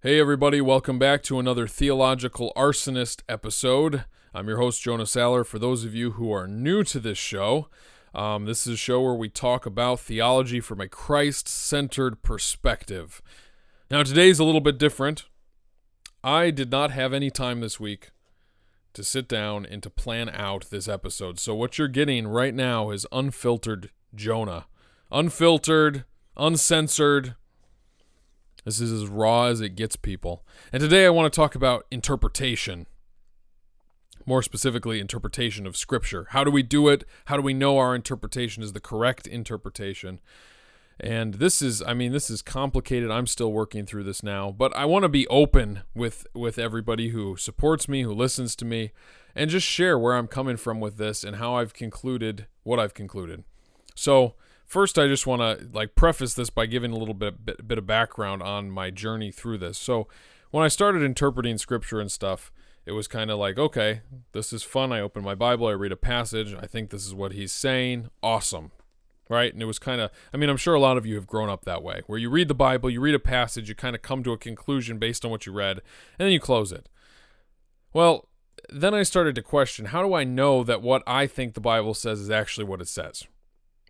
Hey, 0.00 0.20
everybody, 0.20 0.60
welcome 0.60 0.96
back 0.96 1.24
to 1.24 1.40
another 1.40 1.66
Theological 1.66 2.52
Arsonist 2.54 3.22
episode. 3.28 4.04
I'm 4.32 4.46
your 4.46 4.58
host, 4.58 4.80
Jonah 4.80 5.02
Saller. 5.02 5.44
For 5.44 5.58
those 5.58 5.84
of 5.84 5.92
you 5.92 6.12
who 6.12 6.30
are 6.30 6.46
new 6.46 6.84
to 6.84 7.00
this 7.00 7.18
show, 7.18 7.68
um, 8.14 8.44
this 8.44 8.64
is 8.64 8.74
a 8.74 8.76
show 8.76 9.00
where 9.02 9.16
we 9.16 9.28
talk 9.28 9.66
about 9.66 9.98
theology 9.98 10.60
from 10.60 10.80
a 10.80 10.86
Christ 10.86 11.48
centered 11.48 12.22
perspective. 12.22 13.20
Now, 13.90 14.04
today's 14.04 14.38
a 14.38 14.44
little 14.44 14.60
bit 14.60 14.78
different. 14.78 15.24
I 16.22 16.52
did 16.52 16.70
not 16.70 16.92
have 16.92 17.12
any 17.12 17.28
time 17.28 17.60
this 17.60 17.80
week 17.80 18.12
to 18.92 19.02
sit 19.02 19.26
down 19.26 19.66
and 19.66 19.82
to 19.82 19.90
plan 19.90 20.28
out 20.28 20.70
this 20.70 20.86
episode. 20.86 21.40
So, 21.40 21.56
what 21.56 21.76
you're 21.76 21.88
getting 21.88 22.28
right 22.28 22.54
now 22.54 22.90
is 22.90 23.04
unfiltered 23.10 23.90
Jonah. 24.14 24.66
Unfiltered, 25.10 26.04
uncensored. 26.36 27.34
This 28.64 28.80
is 28.80 28.92
as 28.92 29.08
raw 29.08 29.44
as 29.44 29.60
it 29.60 29.76
gets, 29.76 29.96
people. 29.96 30.44
And 30.72 30.80
today 30.80 31.06
I 31.06 31.10
want 31.10 31.32
to 31.32 31.36
talk 31.36 31.54
about 31.54 31.86
interpretation. 31.90 32.86
More 34.26 34.42
specifically, 34.42 35.00
interpretation 35.00 35.66
of 35.66 35.76
Scripture. 35.76 36.26
How 36.30 36.44
do 36.44 36.50
we 36.50 36.62
do 36.62 36.88
it? 36.88 37.04
How 37.26 37.36
do 37.36 37.42
we 37.42 37.54
know 37.54 37.78
our 37.78 37.94
interpretation 37.94 38.62
is 38.62 38.74
the 38.74 38.80
correct 38.80 39.26
interpretation? 39.26 40.20
And 41.00 41.34
this 41.34 41.62
is, 41.62 41.80
I 41.82 41.94
mean, 41.94 42.12
this 42.12 42.28
is 42.28 42.42
complicated. 42.42 43.10
I'm 43.10 43.28
still 43.28 43.52
working 43.52 43.86
through 43.86 44.02
this 44.04 44.22
now, 44.22 44.50
but 44.50 44.74
I 44.76 44.84
want 44.84 45.04
to 45.04 45.08
be 45.08 45.28
open 45.28 45.82
with 45.94 46.26
with 46.34 46.58
everybody 46.58 47.10
who 47.10 47.36
supports 47.36 47.88
me, 47.88 48.02
who 48.02 48.12
listens 48.12 48.56
to 48.56 48.64
me, 48.64 48.90
and 49.34 49.48
just 49.48 49.66
share 49.66 49.98
where 49.98 50.14
I'm 50.14 50.26
coming 50.26 50.56
from 50.56 50.80
with 50.80 50.96
this 50.96 51.22
and 51.22 51.36
how 51.36 51.54
I've 51.54 51.72
concluded 51.72 52.46
what 52.64 52.80
I've 52.80 52.94
concluded. 52.94 53.44
So, 53.94 54.34
first, 54.68 54.98
I 54.98 55.08
just 55.08 55.26
want 55.26 55.42
to 55.42 55.68
like 55.72 55.96
preface 55.96 56.34
this 56.34 56.50
by 56.50 56.66
giving 56.66 56.92
a 56.92 56.96
little 56.96 57.14
bit, 57.14 57.44
bit 57.44 57.66
bit 57.66 57.78
of 57.78 57.86
background 57.86 58.42
on 58.42 58.70
my 58.70 58.90
journey 58.90 59.32
through 59.32 59.58
this. 59.58 59.76
So, 59.76 60.06
when 60.50 60.64
I 60.64 60.68
started 60.68 61.02
interpreting 61.02 61.58
scripture 61.58 62.00
and 62.00 62.12
stuff, 62.12 62.52
it 62.86 62.92
was 62.92 63.08
kind 63.08 63.30
of 63.30 63.38
like, 63.38 63.58
okay, 63.58 64.02
this 64.32 64.52
is 64.52 64.62
fun. 64.62 64.92
I 64.92 65.00
open 65.00 65.24
my 65.24 65.34
Bible, 65.34 65.66
I 65.66 65.72
read 65.72 65.92
a 65.92 65.96
passage, 65.96 66.54
I 66.54 66.66
think 66.66 66.90
this 66.90 67.04
is 67.04 67.14
what 67.14 67.32
he's 67.32 67.52
saying. 67.52 68.10
Awesome 68.22 68.70
right? 69.28 69.52
And 69.52 69.62
it 69.62 69.66
was 69.66 69.78
kind 69.78 70.00
of, 70.00 70.10
I 70.32 70.36
mean, 70.36 70.48
I'm 70.48 70.56
sure 70.56 70.74
a 70.74 70.80
lot 70.80 70.96
of 70.96 71.06
you 71.06 71.14
have 71.16 71.26
grown 71.26 71.48
up 71.48 71.64
that 71.64 71.82
way, 71.82 72.02
where 72.06 72.18
you 72.18 72.30
read 72.30 72.48
the 72.48 72.54
Bible, 72.54 72.90
you 72.90 73.00
read 73.00 73.14
a 73.14 73.20
passage, 73.20 73.68
you 73.68 73.74
kind 73.74 73.94
of 73.94 74.02
come 74.02 74.22
to 74.24 74.32
a 74.32 74.38
conclusion 74.38 74.98
based 74.98 75.24
on 75.24 75.30
what 75.30 75.46
you 75.46 75.52
read, 75.52 75.82
and 76.18 76.26
then 76.26 76.32
you 76.32 76.40
close 76.40 76.72
it. 76.72 76.88
Well, 77.92 78.28
then 78.70 78.94
I 78.94 79.02
started 79.02 79.34
to 79.36 79.42
question 79.42 79.86
how 79.86 80.02
do 80.02 80.14
I 80.14 80.24
know 80.24 80.64
that 80.64 80.82
what 80.82 81.02
I 81.06 81.26
think 81.26 81.54
the 81.54 81.60
Bible 81.60 81.94
says 81.94 82.20
is 82.20 82.30
actually 82.30 82.64
what 82.64 82.80
it 82.80 82.88
says? 82.88 83.26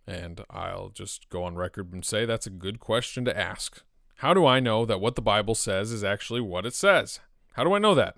And 0.09 0.43
I'll 0.49 0.89
just 0.89 1.29
go 1.29 1.43
on 1.43 1.55
record 1.55 1.93
and 1.93 2.03
say 2.03 2.25
that's 2.25 2.47
a 2.47 2.49
good 2.49 2.79
question 2.79 3.25
to 3.25 3.37
ask. 3.37 3.83
How 4.17 4.33
do 4.33 4.43
I 4.43 4.59
know 4.59 4.83
that 4.83 4.99
what 4.99 5.13
the 5.13 5.21
Bible 5.21 5.53
says 5.53 5.91
is 5.91 6.03
actually 6.03 6.41
what 6.41 6.65
it 6.65 6.73
says? 6.73 7.19
How 7.53 7.63
do 7.63 7.75
I 7.75 7.79
know 7.79 7.93
that? 7.93 8.15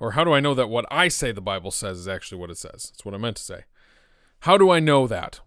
Or 0.00 0.12
how 0.12 0.24
do 0.24 0.32
I 0.32 0.40
know 0.40 0.54
that 0.54 0.70
what 0.70 0.86
I 0.90 1.08
say 1.08 1.32
the 1.32 1.42
Bible 1.42 1.70
says 1.70 1.98
is 1.98 2.08
actually 2.08 2.38
what 2.38 2.50
it 2.50 2.56
says? 2.56 2.90
That's 2.90 3.04
what 3.04 3.14
I 3.14 3.18
meant 3.18 3.36
to 3.36 3.42
say. 3.42 3.64
How 4.40 4.56
do 4.56 4.70
I 4.70 4.80
know 4.80 5.06
that? 5.06 5.40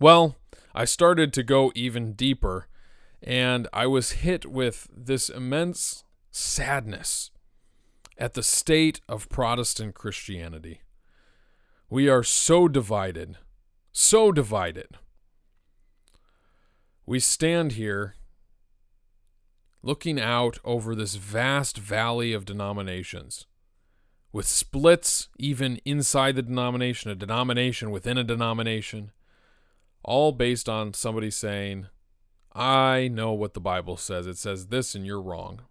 Well, 0.00 0.36
I 0.74 0.84
started 0.84 1.32
to 1.34 1.44
go 1.44 1.70
even 1.76 2.14
deeper, 2.14 2.66
and 3.22 3.68
I 3.72 3.86
was 3.86 4.12
hit 4.12 4.46
with 4.46 4.88
this 4.92 5.28
immense 5.28 6.02
sadness 6.32 7.30
at 8.18 8.34
the 8.34 8.42
state 8.42 9.00
of 9.08 9.28
Protestant 9.28 9.94
Christianity. 9.94 10.82
We 11.88 12.08
are 12.08 12.24
so 12.24 12.66
divided, 12.66 13.36
so 13.98 14.30
divided. 14.30 14.96
We 17.04 17.18
stand 17.18 17.72
here 17.72 18.14
looking 19.82 20.20
out 20.20 20.60
over 20.64 20.94
this 20.94 21.16
vast 21.16 21.78
valley 21.78 22.32
of 22.32 22.44
denominations 22.44 23.46
with 24.32 24.46
splits 24.46 25.28
even 25.36 25.80
inside 25.84 26.36
the 26.36 26.42
denomination, 26.42 27.10
a 27.10 27.16
denomination 27.16 27.90
within 27.90 28.16
a 28.16 28.22
denomination 28.22 29.10
all 30.04 30.30
based 30.30 30.68
on 30.68 30.94
somebody 30.94 31.30
saying, 31.30 31.88
I 32.52 33.08
know 33.08 33.32
what 33.32 33.54
the 33.54 33.60
Bible 33.60 33.96
says. 33.96 34.28
It 34.28 34.38
says 34.38 34.68
this 34.68 34.94
and 34.94 35.04
you're 35.04 35.20
wrong. 35.20 35.62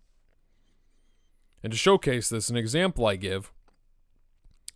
And 1.63 1.71
to 1.71 1.77
showcase 1.77 2.27
this, 2.27 2.49
an 2.49 2.57
example 2.57 3.05
I 3.05 3.15
give 3.15 3.53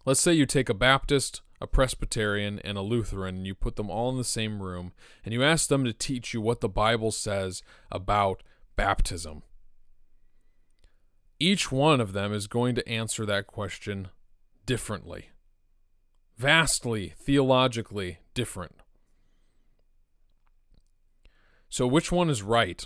let's 0.06 0.22
say 0.22 0.34
you 0.34 0.45
take 0.45 0.69
a 0.69 0.73
Baptist, 0.73 1.41
a 1.59 1.67
Presbyterian, 1.67 2.59
and 2.63 2.78
a 2.78 2.81
Lutheran, 2.81 3.38
and 3.38 3.47
you 3.47 3.56
put 3.56 3.75
them 3.75 3.89
all 3.89 4.09
in 4.09 4.17
the 4.17 4.23
same 4.23 4.62
room, 4.62 4.94
and 5.23 5.34
you 5.34 5.44
ask 5.44 5.67
them 5.67 5.84
to 5.84 5.94
teach 5.94 6.34
you 6.34 6.41
what 6.41 6.62
the 6.62 6.69
Bible 6.69 7.12
says 7.12 7.62
about 7.91 8.44
baptism. 8.75 9.44
Each 11.40 11.72
one 11.72 12.00
of 12.00 12.13
them 12.13 12.34
is 12.34 12.47
going 12.47 12.75
to 12.75 12.88
answer 12.88 13.25
that 13.25 13.47
question 13.47 14.09
differently, 14.66 15.29
vastly 16.38 17.13
theologically 17.17 18.19
different. 18.34 18.75
So, 21.67 21.88
which 21.88 22.11
one 22.11 22.29
is 22.29 22.44
right? 22.44 22.85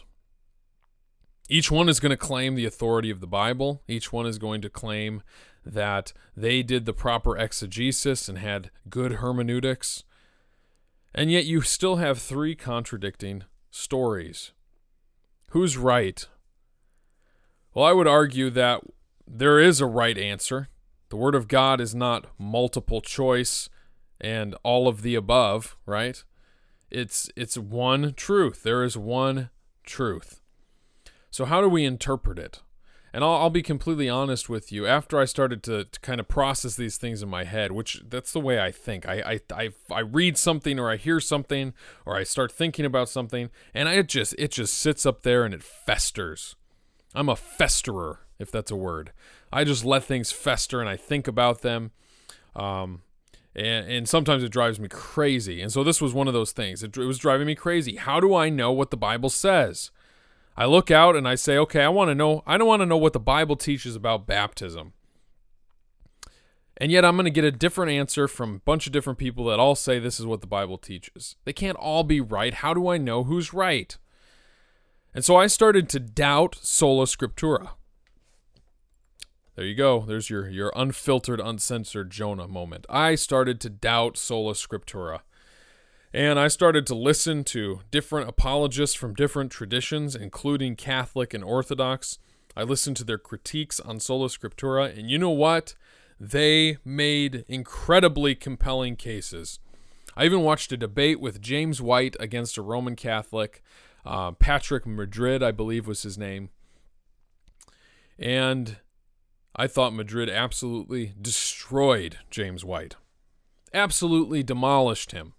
Each 1.48 1.70
one 1.70 1.90
is 1.90 2.00
going 2.00 2.12
to 2.12 2.18
claim 2.18 2.56
the 2.56 2.66
authority 2.66 3.10
of 3.12 3.20
the 3.20 3.28
Bible. 3.28 3.84
Each 3.88 4.12
one 4.12 4.26
is 4.26 4.38
going 4.38 4.62
to 4.62 4.70
claim 4.70 5.22
that 5.66 6.14
they 6.36 6.62
did 6.64 6.86
the 6.86 6.94
proper 6.94 7.38
exegesis 7.38 8.30
and 8.30 8.38
had 8.38 8.72
good 8.90 9.14
hermeneutics. 9.14 10.04
And 11.14 11.32
yet, 11.32 11.46
you 11.46 11.62
still 11.62 11.96
have 11.96 12.20
three 12.20 12.56
contradicting 12.56 13.44
stories. 13.72 14.52
Who's 15.52 15.78
right? 15.78 16.28
Well, 17.74 17.86
I 17.86 17.94
would 17.94 18.08
argue 18.08 18.50
that 18.52 18.82
there 19.28 19.60
is 19.60 19.82
a 19.82 19.86
right 19.86 20.18
answer. 20.18 20.70
The 21.10 21.16
Word 21.16 21.36
of 21.36 21.48
God 21.48 21.80
is 21.80 21.96
not 21.96 22.28
multiple 22.38 23.02
choice 23.02 23.70
and 24.20 24.56
all 24.64 24.88
of 24.88 25.02
the 25.02 25.16
above, 25.16 25.78
right? 25.86 26.24
It's 26.90 27.30
it's 27.36 27.58
one 27.58 28.14
truth. 28.14 28.64
There 28.64 28.84
is 28.84 28.98
one 28.98 29.50
truth. 29.84 30.42
So 31.30 31.46
how 31.46 31.62
do 31.62 31.68
we 31.68 31.84
interpret 31.84 32.40
it? 32.40 32.62
And 33.16 33.24
I'll, 33.24 33.36
I'll 33.36 33.50
be 33.50 33.62
completely 33.62 34.10
honest 34.10 34.50
with 34.50 34.74
you. 34.74 34.86
After 34.86 35.18
I 35.18 35.24
started 35.24 35.64
to, 35.64 35.86
to, 35.86 36.00
kind 36.02 36.20
of 36.20 36.28
process 36.28 36.76
these 36.76 36.98
things 36.98 37.24
in 37.24 37.30
my 37.30 37.46
head, 37.46 37.72
which 37.72 38.04
that's 38.10 38.34
the 38.34 38.42
way 38.42 38.60
I 38.60 38.74
think. 38.74 39.08
I, 39.08 39.40
I 39.54 39.64
I 39.64 39.70
I 39.90 40.00
read 40.02 40.38
something 40.38 40.78
or 40.78 40.92
I 40.92 40.98
hear 40.98 41.22
something 41.22 41.74
or 42.06 42.18
I 42.18 42.24
start 42.24 42.52
thinking 42.52 42.84
about 42.84 43.08
something, 43.08 43.52
and 43.74 43.88
it 43.88 44.10
just 44.10 44.36
it 44.38 44.52
just 44.52 44.78
sits 44.78 45.06
up 45.06 45.24
there 45.24 45.46
and 45.46 45.54
it 45.54 45.64
festers. 45.64 46.58
I'm 47.14 47.30
a 47.30 47.38
festerer, 47.38 48.18
if 48.38 48.52
that's 48.52 48.70
a 48.70 48.76
word. 48.76 49.14
I 49.50 49.64
just 49.64 49.86
let 49.86 50.04
things 50.04 50.34
fester 50.34 50.82
and 50.82 50.90
I 50.90 50.98
think 50.98 51.26
about 51.26 51.62
them. 51.62 51.92
Um, 52.54 53.02
and, 53.56 53.90
and 53.90 54.10
sometimes 54.10 54.44
it 54.44 54.52
drives 54.52 54.78
me 54.78 54.90
crazy. 54.90 55.62
And 55.62 55.72
so 55.72 55.86
this 55.86 56.02
was 56.02 56.14
one 56.14 56.28
of 56.28 56.34
those 56.34 56.52
things. 56.52 56.84
It, 56.84 56.98
it 56.98 57.06
was 57.06 57.18
driving 57.18 57.48
me 57.48 57.56
crazy. 57.56 57.96
How 57.96 58.20
do 58.20 58.36
I 58.36 58.50
know 58.50 58.74
what 58.74 58.92
the 58.92 58.98
Bible 58.98 59.30
says? 59.30 59.90
I 60.58 60.66
look 60.66 60.90
out 60.90 61.16
and 61.16 61.28
I 61.28 61.36
say, 61.36 61.58
okay, 61.58 61.82
I 61.82 61.90
want 61.90 62.10
to 62.10 62.16
know. 62.16 62.44
I 62.48 62.58
don't 62.58 62.68
want 62.68 62.82
to 62.82 62.86
know 62.86 62.98
what 62.98 63.14
the 63.14 63.20
Bible 63.20 63.56
teaches 63.56 63.96
about 63.96 64.26
baptism. 64.26 64.94
And 66.78 66.92
yet 66.92 67.06
I'm 67.06 67.16
going 67.16 67.26
to 67.26 67.32
get 67.32 67.44
a 67.46 67.52
different 67.52 67.92
answer 67.92 68.28
from 68.28 68.56
a 68.56 68.60
bunch 68.60 68.86
of 68.86 68.94
different 68.94 69.20
people 69.20 69.46
that 69.46 69.60
all 69.60 69.76
say 69.76 69.98
this 69.98 70.20
is 70.20 70.26
what 70.26 70.42
the 70.42 70.48
Bible 70.48 70.78
teaches. 70.78 71.36
They 71.46 71.54
can't 71.54 71.78
all 71.78 72.04
be 72.04 72.20
right. 72.20 72.54
How 72.54 72.74
do 72.74 72.90
I 72.90 72.98
know 72.98 73.24
who's 73.24 73.54
right? 73.54 73.98
And 75.14 75.24
so 75.24 75.38
I 75.38 75.48
started 75.48 75.88
to 75.90 76.00
doubt 76.00 76.58
sola 76.62 77.06
scriptura. 77.06 77.70
There 79.56 79.66
you 79.66 79.76
go. 79.76 80.02
There's 80.02 80.30
your 80.30 80.50
your 80.50 80.74
unfiltered, 80.76 81.40
uncensored 81.40 82.12
Jonah 82.12 82.48
moment. 82.48 82.86
I 82.90 83.16
started 83.16 83.62
to 83.62 83.70
doubt 83.70 84.18
sola 84.18 84.54
scriptura. 84.54 85.22
And 86.16 86.40
I 86.40 86.48
started 86.48 86.88
to 86.88 86.96
listen 86.96 87.44
to 87.44 87.82
different 87.92 88.30
apologists 88.30 88.96
from 88.96 89.16
different 89.16 89.52
traditions, 89.52 90.16
including 90.16 90.78
Catholic 90.78 91.34
and 91.34 91.44
Orthodox. 91.44 92.20
I 92.56 92.64
listened 92.64 92.96
to 92.98 93.04
their 93.04 93.18
critiques 93.18 93.82
on 93.82 94.00
sola 94.00 94.30
scriptura, 94.30 94.98
and 94.98 95.12
you 95.12 95.18
know 95.18 95.32
what? 95.32 95.76
They 96.18 96.78
made 96.86 97.44
incredibly 97.50 98.34
compelling 98.34 98.96
cases. 98.96 99.60
I 100.16 100.24
even 100.24 100.40
watched 100.40 100.72
a 100.72 100.78
debate 100.78 101.20
with 101.20 101.42
James 101.42 101.82
White 101.82 102.16
against 102.18 102.58
a 102.58 102.62
Roman 102.62 102.96
Catholic, 102.96 103.62
uh, 104.06 104.32
Patrick 104.32 104.88
Madrid, 104.88 105.44
I 105.44 105.52
believe 105.52 105.86
was 105.86 106.04
his 106.04 106.18
name. 106.18 106.48
And 108.18 108.78
I 109.54 109.68
thought 109.68 109.94
Madrid 109.94 110.30
absolutely 110.30 111.14
destroyed 111.22 112.20
James 112.32 112.64
White. 112.64 112.96
Absolutely 113.74 114.44
demolished 114.44 115.12
him. 115.12 115.34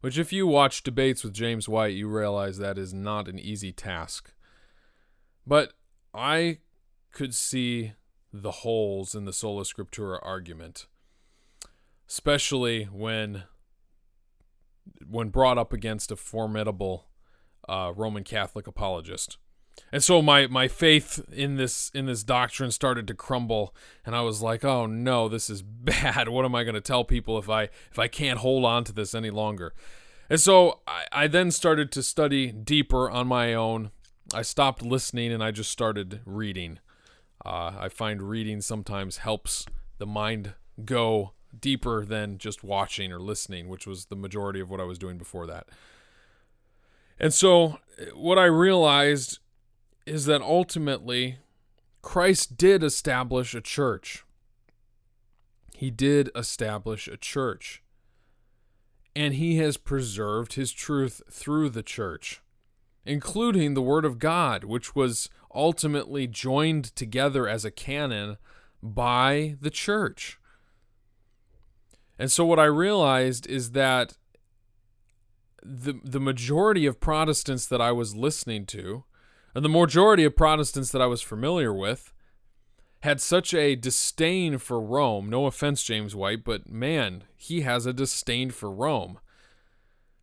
Which, 0.00 0.18
if 0.18 0.32
you 0.32 0.46
watch 0.46 0.82
debates 0.82 1.24
with 1.24 1.32
James 1.34 1.68
White, 1.68 1.94
you 1.94 2.08
realize 2.08 2.58
that 2.58 2.78
is 2.78 2.94
not 2.94 3.26
an 3.26 3.38
easy 3.38 3.72
task. 3.72 4.32
But 5.46 5.72
I 6.14 6.58
could 7.12 7.34
see 7.34 7.92
the 8.32 8.50
holes 8.50 9.14
in 9.14 9.24
the 9.24 9.32
Sola 9.32 9.64
Scriptura 9.64 10.20
argument, 10.22 10.86
especially 12.08 12.84
when 12.84 13.44
when 15.06 15.28
brought 15.28 15.58
up 15.58 15.72
against 15.72 16.10
a 16.10 16.16
formidable 16.16 17.08
uh, 17.68 17.92
Roman 17.94 18.24
Catholic 18.24 18.66
apologist. 18.66 19.38
And 19.92 20.02
so 20.02 20.20
my 20.20 20.46
my 20.46 20.68
faith 20.68 21.24
in 21.32 21.56
this 21.56 21.90
in 21.94 22.06
this 22.06 22.22
doctrine 22.22 22.70
started 22.70 23.06
to 23.08 23.14
crumble 23.14 23.74
and 24.04 24.14
I 24.14 24.20
was 24.22 24.42
like, 24.42 24.64
"Oh 24.64 24.86
no, 24.86 25.28
this 25.28 25.48
is 25.48 25.62
bad. 25.62 26.28
What 26.28 26.44
am 26.44 26.54
I 26.54 26.64
going 26.64 26.74
to 26.74 26.80
tell 26.80 27.04
people 27.04 27.38
if 27.38 27.48
I 27.48 27.64
if 27.90 27.98
I 27.98 28.08
can't 28.08 28.40
hold 28.40 28.64
on 28.64 28.84
to 28.84 28.92
this 28.92 29.14
any 29.14 29.30
longer?" 29.30 29.74
And 30.30 30.40
so 30.40 30.80
I, 30.86 31.06
I 31.12 31.26
then 31.26 31.50
started 31.50 31.90
to 31.92 32.02
study 32.02 32.52
deeper 32.52 33.10
on 33.10 33.26
my 33.26 33.54
own. 33.54 33.90
I 34.34 34.42
stopped 34.42 34.82
listening 34.82 35.32
and 35.32 35.42
I 35.42 35.50
just 35.50 35.70
started 35.70 36.20
reading. 36.26 36.80
Uh, 37.44 37.72
I 37.78 37.88
find 37.88 38.22
reading 38.22 38.60
sometimes 38.60 39.18
helps 39.18 39.64
the 39.98 40.06
mind 40.06 40.54
go 40.84 41.32
deeper 41.58 42.04
than 42.04 42.38
just 42.38 42.62
watching 42.62 43.12
or 43.12 43.18
listening, 43.18 43.68
which 43.68 43.86
was 43.86 44.06
the 44.06 44.16
majority 44.16 44.60
of 44.60 44.70
what 44.70 44.80
I 44.80 44.84
was 44.84 44.98
doing 44.98 45.18
before 45.18 45.46
that. 45.46 45.68
And 47.18 47.32
so, 47.34 47.78
what 48.14 48.38
I 48.38 48.44
realized 48.44 49.38
is 50.08 50.24
that 50.24 50.40
ultimately, 50.40 51.38
Christ 52.02 52.56
did 52.56 52.82
establish 52.82 53.54
a 53.54 53.60
church. 53.60 54.24
He 55.74 55.90
did 55.90 56.30
establish 56.34 57.06
a 57.06 57.16
church. 57.16 57.82
And 59.14 59.34
he 59.34 59.58
has 59.58 59.76
preserved 59.76 60.54
his 60.54 60.72
truth 60.72 61.22
through 61.30 61.70
the 61.70 61.82
church, 61.82 62.40
including 63.04 63.74
the 63.74 63.82
Word 63.82 64.04
of 64.04 64.18
God, 64.18 64.64
which 64.64 64.94
was 64.94 65.28
ultimately 65.54 66.26
joined 66.26 66.94
together 66.96 67.48
as 67.48 67.64
a 67.64 67.70
canon 67.70 68.36
by 68.82 69.56
the 69.60 69.70
church. 69.70 70.38
And 72.18 72.30
so 72.30 72.44
what 72.44 72.58
I 72.58 72.64
realized 72.64 73.46
is 73.46 73.72
that 73.72 74.16
the 75.62 75.94
the 76.04 76.20
majority 76.20 76.86
of 76.86 77.00
Protestants 77.00 77.66
that 77.66 77.80
I 77.80 77.92
was 77.92 78.16
listening 78.16 78.66
to, 78.66 79.04
and 79.58 79.64
the 79.64 79.68
majority 79.68 80.22
of 80.22 80.36
Protestants 80.36 80.92
that 80.92 81.02
I 81.02 81.06
was 81.06 81.20
familiar 81.20 81.74
with, 81.74 82.12
had 83.00 83.20
such 83.20 83.52
a 83.52 83.74
disdain 83.74 84.56
for 84.58 84.80
Rome. 84.80 85.28
No 85.28 85.46
offense, 85.46 85.82
James 85.82 86.14
White, 86.14 86.44
but 86.44 86.70
man, 86.70 87.24
he 87.34 87.62
has 87.62 87.84
a 87.84 87.92
disdain 87.92 88.52
for 88.52 88.70
Rome. 88.70 89.18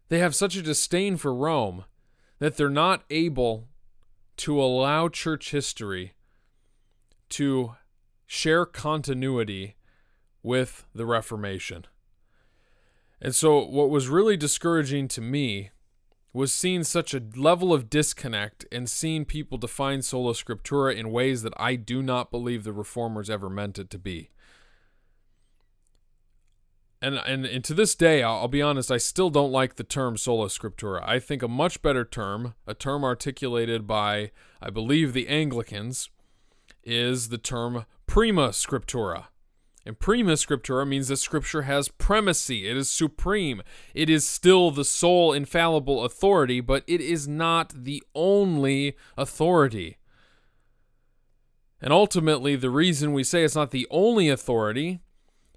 They 0.07 0.19
have 0.19 0.33
such 0.33 0.55
a 0.55 0.61
disdain 0.61 1.17
for 1.17 1.35
Rome 1.35 1.83
that 2.39 2.55
they're 2.55 2.69
not 2.69 3.03
able 3.09 3.67
to 4.37 4.57
allow 4.57 5.09
church 5.09 5.51
history 5.51 6.13
to 7.31 7.75
share 8.25 8.65
continuity 8.65 9.75
with 10.43 10.85
the 10.95 11.05
Reformation. 11.05 11.85
And 13.19 13.35
so, 13.35 13.65
what 13.65 13.89
was 13.89 14.07
really 14.07 14.37
discouraging 14.37 15.09
to 15.09 15.19
me 15.19 15.71
was 16.35 16.51
seeing 16.51 16.83
such 16.83 17.13
a 17.13 17.23
level 17.37 17.71
of 17.71 17.89
disconnect 17.89 18.65
and 18.69 18.89
seeing 18.89 19.23
people 19.23 19.57
define 19.57 20.01
sola 20.01 20.33
scriptura 20.33 20.93
in 20.93 21.09
ways 21.09 21.43
that 21.43 21.53
I 21.55 21.77
do 21.77 22.03
not 22.03 22.29
believe 22.29 22.65
the 22.65 22.73
reformers 22.73 23.29
ever 23.29 23.49
meant 23.49 23.79
it 23.79 23.89
to 23.91 23.97
be. 23.97 24.31
And, 27.01 27.15
and, 27.15 27.45
and 27.45 27.63
to 27.63 27.73
this 27.73 27.95
day, 27.95 28.21
I'll, 28.21 28.35
I'll 28.35 28.47
be 28.49 28.61
honest, 28.61 28.91
I 28.91 28.97
still 28.97 29.29
don't 29.29 29.51
like 29.53 29.75
the 29.75 29.85
term 29.85 30.17
sola 30.17 30.47
scriptura. 30.47 31.01
I 31.07 31.19
think 31.19 31.41
a 31.41 31.47
much 31.47 31.81
better 31.81 32.03
term, 32.03 32.55
a 32.67 32.73
term 32.73 33.05
articulated 33.05 33.87
by, 33.87 34.31
I 34.61 34.69
believe, 34.69 35.13
the 35.13 35.29
Anglicans, 35.29 36.09
is 36.83 37.29
the 37.29 37.37
term 37.37 37.85
prima 38.07 38.49
scriptura. 38.49 39.27
And 39.85 39.99
prima 39.99 40.33
scriptura 40.33 40.87
means 40.87 41.09
that 41.09 41.17
scripture 41.17 41.63
has 41.63 41.89
primacy, 41.89 42.67
it 42.67 42.75
is 42.75 42.89
supreme. 42.89 43.61
It 43.93 44.09
is 44.09 44.27
still 44.27 44.71
the 44.71 44.83
sole 44.83 45.31
infallible 45.31 46.03
authority, 46.03 46.59
but 46.59 46.83
it 46.87 47.01
is 47.01 47.27
not 47.27 47.71
the 47.83 48.01
only 48.15 48.95
authority. 49.15 49.97
And 51.79 51.93
ultimately, 51.93 52.55
the 52.55 52.71
reason 52.71 53.13
we 53.13 53.23
say 53.23 53.43
it's 53.43 53.55
not 53.55 53.69
the 53.69 53.87
only 53.91 54.27
authority 54.27 55.01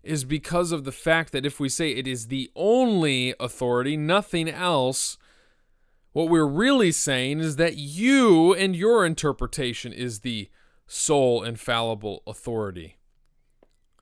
is 0.03 0.25
because 0.25 0.73
of 0.73 0.85
the 0.85 0.93
fact 0.93 1.33
that 1.33 1.47
if 1.47 1.59
we 1.59 1.71
say 1.71 1.91
it 1.91 2.07
is 2.07 2.27
the 2.27 2.51
only 2.55 3.35
authority, 3.41 3.97
nothing 3.97 4.49
else, 4.49 5.17
what 6.13 6.29
we're 6.29 6.47
really 6.47 6.93
saying 6.93 7.41
is 7.41 7.57
that 7.57 7.77
you 7.77 8.53
and 8.55 8.77
your 8.77 9.07
interpretation 9.07 9.91
is 9.93 10.21
the 10.21 10.51
sole 10.87 11.43
infallible 11.43 12.23
authority. 12.27 12.98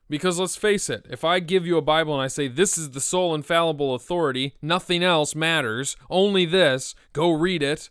Because 0.09 0.39
let's 0.39 0.55
face 0.55 0.89
it, 0.89 1.05
if 1.09 1.23
I 1.23 1.39
give 1.39 1.67
you 1.67 1.77
a 1.77 1.81
Bible 1.81 2.13
and 2.13 2.21
I 2.21 2.27
say 2.27 2.47
this 2.47 2.77
is 2.77 2.91
the 2.91 3.01
sole 3.01 3.35
infallible 3.35 3.93
authority, 3.93 4.55
nothing 4.61 5.03
else 5.03 5.35
matters, 5.35 5.97
only 6.09 6.45
this, 6.45 6.95
go 7.11 7.31
read 7.31 7.61
it. 7.61 7.89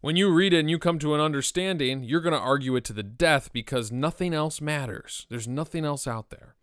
When 0.00 0.16
you 0.16 0.32
read 0.32 0.52
it 0.52 0.60
and 0.60 0.70
you 0.70 0.78
come 0.78 0.98
to 1.00 1.14
an 1.14 1.20
understanding, 1.20 2.02
you're 2.02 2.20
going 2.20 2.32
to 2.34 2.38
argue 2.38 2.76
it 2.76 2.84
to 2.84 2.92
the 2.92 3.02
death 3.02 3.52
because 3.52 3.92
nothing 3.92 4.34
else 4.34 4.60
matters. 4.60 5.26
There's 5.30 5.48
nothing 5.48 5.84
else 5.84 6.06
out 6.06 6.30
there. 6.30 6.54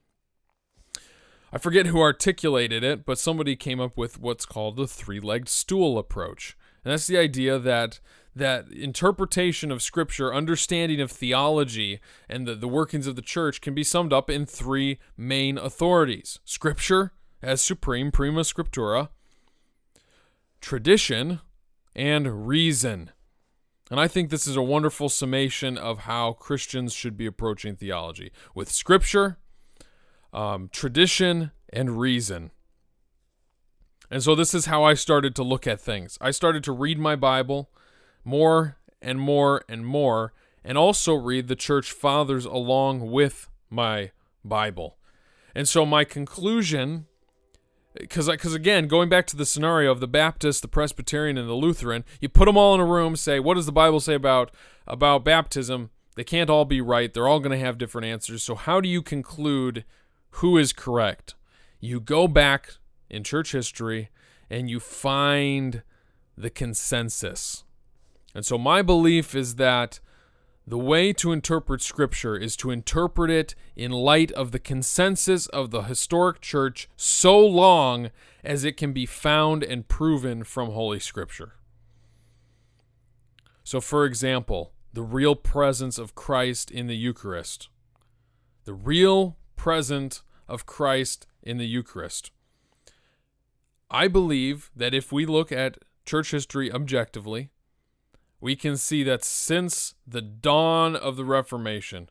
I 1.51 1.57
forget 1.57 1.87
who 1.87 2.01
articulated 2.01 2.83
it, 2.83 3.05
but 3.05 3.17
somebody 3.17 3.55
came 3.55 3.79
up 3.79 3.97
with 3.97 4.19
what's 4.19 4.45
called 4.45 4.75
the 4.75 4.87
three 4.87 5.19
legged 5.19 5.49
stool 5.49 5.97
approach. 5.97 6.57
And 6.83 6.91
that's 6.91 7.07
the 7.07 7.17
idea 7.17 7.59
that 7.59 7.99
that 8.35 8.71
interpretation 8.71 9.71
of 9.71 9.81
scripture, 9.81 10.33
understanding 10.33 11.01
of 11.01 11.11
theology, 11.11 11.99
and 12.27 12.47
the, 12.47 12.55
the 12.55 12.67
workings 12.67 13.07
of 13.07 13.15
the 13.15 13.21
church 13.21 13.61
can 13.61 13.73
be 13.73 13.83
summed 13.83 14.13
up 14.13 14.29
in 14.29 14.45
three 14.45 14.99
main 15.17 15.57
authorities 15.57 16.39
scripture 16.45 17.11
as 17.41 17.61
supreme, 17.61 18.11
prima 18.11 18.41
scriptura, 18.41 19.09
tradition, 20.61 21.39
and 21.95 22.47
reason. 22.47 23.11
And 23.91 23.99
I 23.99 24.07
think 24.07 24.29
this 24.29 24.45
is 24.45 24.55
a 24.55 24.61
wonderful 24.61 25.09
summation 25.09 25.77
of 25.77 25.99
how 25.99 26.33
Christians 26.33 26.93
should 26.93 27.17
be 27.17 27.25
approaching 27.25 27.75
theology 27.75 28.31
with 28.53 28.71
scripture, 28.71 29.37
um, 30.31 30.69
tradition, 30.71 31.51
and 31.73 31.99
reason. 31.99 32.51
And 34.11 34.23
so 34.23 34.35
this 34.35 34.53
is 34.53 34.65
how 34.65 34.83
I 34.83 34.93
started 34.93 35.35
to 35.35 35.43
look 35.43 35.65
at 35.65 35.79
things. 35.79 36.17
I 36.21 36.31
started 36.31 36.63
to 36.65 36.71
read 36.71 36.99
my 36.99 37.15
Bible 37.15 37.69
more 38.29 38.77
and 39.01 39.19
more 39.19 39.63
and 39.67 39.85
more, 39.85 40.33
and 40.63 40.77
also 40.77 41.13
read 41.13 41.47
the 41.47 41.55
church 41.55 41.91
fathers 41.91 42.45
along 42.45 43.11
with 43.11 43.49
my 43.69 44.11
Bible. 44.43 44.97
And 45.55 45.67
so 45.67 45.85
my 45.85 46.03
conclusion 46.03 47.05
because 47.95 48.27
because 48.27 48.53
again 48.53 48.87
going 48.87 49.09
back 49.09 49.25
to 49.25 49.35
the 49.35 49.47
scenario 49.47 49.91
of 49.91 49.99
the 49.99 50.07
baptist 50.07 50.61
the 50.61 50.67
presbyterian 50.67 51.39
and 51.39 51.49
the 51.49 51.55
lutheran 51.55 52.05
you 52.21 52.29
put 52.29 52.45
them 52.45 52.55
all 52.55 52.75
in 52.75 52.79
a 52.79 52.85
room 52.85 53.15
say 53.15 53.39
what 53.39 53.55
does 53.55 53.65
the 53.65 53.71
bible 53.71 53.99
say 53.99 54.13
about 54.13 54.51
about 54.89 55.23
baptism? 55.23 55.91
They 56.15 56.23
can't 56.23 56.49
all 56.49 56.65
be 56.65 56.81
right. 56.81 57.13
They're 57.13 57.27
all 57.27 57.39
going 57.39 57.57
to 57.57 57.63
have 57.65 57.77
different 57.77 58.07
answers. 58.07 58.43
So 58.43 58.55
how 58.55 58.81
do 58.81 58.89
you 58.89 59.01
conclude 59.01 59.85
who 60.31 60.57
is 60.57 60.73
correct? 60.73 61.35
You 61.79 62.01
go 62.01 62.27
back 62.27 62.73
in 63.09 63.23
church 63.23 63.53
history 63.53 64.09
and 64.49 64.69
you 64.69 64.79
find 64.79 65.83
the 66.35 66.49
consensus 66.49 67.63
and 68.33 68.45
so 68.45 68.57
my 68.57 68.81
belief 68.81 69.35
is 69.35 69.55
that 69.55 69.99
the 70.69 70.77
way 70.77 71.13
to 71.13 71.31
interpret 71.31 71.81
Scripture 71.81 72.37
is 72.37 72.55
to 72.57 72.69
interpret 72.69 73.31
it 73.31 73.55
in 73.75 73.91
light 73.91 74.31
of 74.33 74.51
the 74.51 74.59
consensus 74.59 75.47
of 75.47 75.71
the 75.71 75.81
historic 75.83 76.41
church 76.41 76.87
so 76.95 77.39
long 77.39 78.11
as 78.43 78.63
it 78.63 78.77
can 78.77 78.93
be 78.93 79.07
found 79.07 79.63
and 79.63 79.87
proven 79.87 80.43
from 80.43 80.69
Holy 80.69 80.99
Scripture. 80.99 81.53
So, 83.63 83.81
for 83.81 84.05
example, 84.05 84.73
the 84.93 85.01
real 85.01 85.35
presence 85.35 85.97
of 85.97 86.13
Christ 86.13 86.69
in 86.69 86.85
the 86.85 86.97
Eucharist. 86.97 87.69
The 88.65 88.73
real 88.73 89.37
presence 89.55 90.21
of 90.47 90.65
Christ 90.65 91.25
in 91.41 91.57
the 91.57 91.67
Eucharist. 91.67 92.31
I 93.89 94.07
believe 94.07 94.69
that 94.75 94.93
if 94.93 95.11
we 95.11 95.25
look 95.25 95.51
at 95.51 95.79
church 96.05 96.31
history 96.31 96.71
objectively, 96.71 97.49
we 98.41 98.55
can 98.55 98.77
see 98.77 99.03
that 99.03 99.23
since 99.23 99.95
the 100.07 100.21
dawn 100.21 100.95
of 100.95 101.15
the 101.17 101.25
Reformation, 101.25 102.09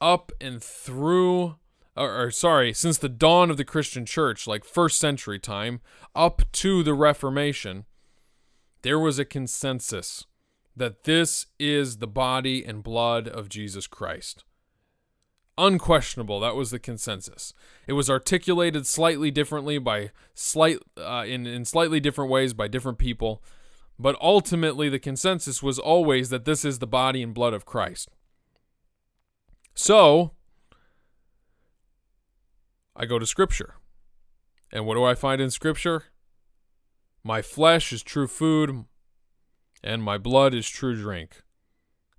up 0.00 0.32
and 0.40 0.62
through, 0.62 1.56
or, 1.96 2.22
or, 2.22 2.30
sorry, 2.30 2.72
since 2.72 2.98
the 2.98 3.08
dawn 3.08 3.50
of 3.50 3.56
the 3.56 3.64
Christian 3.64 4.04
church, 4.04 4.46
like 4.46 4.64
first 4.64 4.98
century 4.98 5.38
time, 5.38 5.80
up 6.14 6.42
to 6.52 6.82
the 6.82 6.94
Reformation, 6.94 7.84
there 8.82 8.98
was 8.98 9.18
a 9.18 9.24
consensus 9.24 10.26
that 10.76 11.04
this 11.04 11.46
is 11.58 11.98
the 11.98 12.06
body 12.06 12.64
and 12.64 12.82
blood 12.82 13.28
of 13.28 13.48
Jesus 13.48 13.86
Christ. 13.86 14.44
Unquestionable, 15.58 16.40
that 16.40 16.56
was 16.56 16.70
the 16.70 16.78
consensus. 16.78 17.52
It 17.86 17.92
was 17.92 18.08
articulated 18.08 18.86
slightly 18.86 19.30
differently 19.30 19.76
by 19.78 20.10
slight 20.32 20.78
uh, 20.96 21.24
in 21.26 21.46
in 21.46 21.66
slightly 21.66 22.00
different 22.00 22.30
ways 22.30 22.54
by 22.54 22.66
different 22.66 22.96
people 22.96 23.42
but 24.00 24.16
ultimately, 24.20 24.88
the 24.88 24.98
consensus 24.98 25.62
was 25.62 25.78
always 25.78 26.30
that 26.30 26.44
this 26.44 26.64
is 26.64 26.78
the 26.78 26.86
body 26.86 27.22
and 27.22 27.34
blood 27.34 27.52
of 27.52 27.66
Christ. 27.66 28.08
So, 29.74 30.32
I 32.96 33.06
go 33.06 33.18
to 33.18 33.26
Scripture. 33.26 33.74
And 34.72 34.86
what 34.86 34.94
do 34.94 35.04
I 35.04 35.14
find 35.14 35.40
in 35.40 35.50
Scripture? 35.50 36.04
My 37.22 37.42
flesh 37.42 37.92
is 37.92 38.02
true 38.02 38.26
food, 38.26 38.84
and 39.82 40.02
my 40.02 40.16
blood 40.16 40.54
is 40.54 40.68
true 40.68 40.96
drink. 40.96 41.42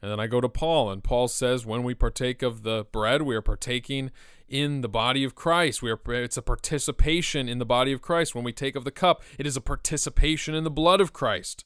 And 0.01 0.11
then 0.11 0.19
I 0.19 0.27
go 0.27 0.41
to 0.41 0.49
Paul, 0.49 0.91
and 0.91 1.03
Paul 1.03 1.27
says, 1.27 1.65
when 1.65 1.83
we 1.83 1.93
partake 1.93 2.41
of 2.41 2.63
the 2.63 2.85
bread, 2.91 3.21
we 3.21 3.35
are 3.35 3.41
partaking 3.41 4.11
in 4.47 4.81
the 4.81 4.89
body 4.89 5.23
of 5.23 5.33
Christ. 5.33 5.81
We 5.81 5.89
are 5.89 5.99
it's 6.07 6.37
a 6.37 6.41
participation 6.41 7.47
in 7.47 7.57
the 7.57 7.65
body 7.65 7.91
of 7.93 8.01
Christ. 8.01 8.35
When 8.35 8.43
we 8.43 8.51
take 8.51 8.75
of 8.75 8.83
the 8.83 8.91
cup, 8.91 9.23
it 9.39 9.47
is 9.47 9.55
a 9.55 9.61
participation 9.61 10.53
in 10.53 10.63
the 10.63 10.71
blood 10.71 11.01
of 11.01 11.13
Christ. 11.13 11.63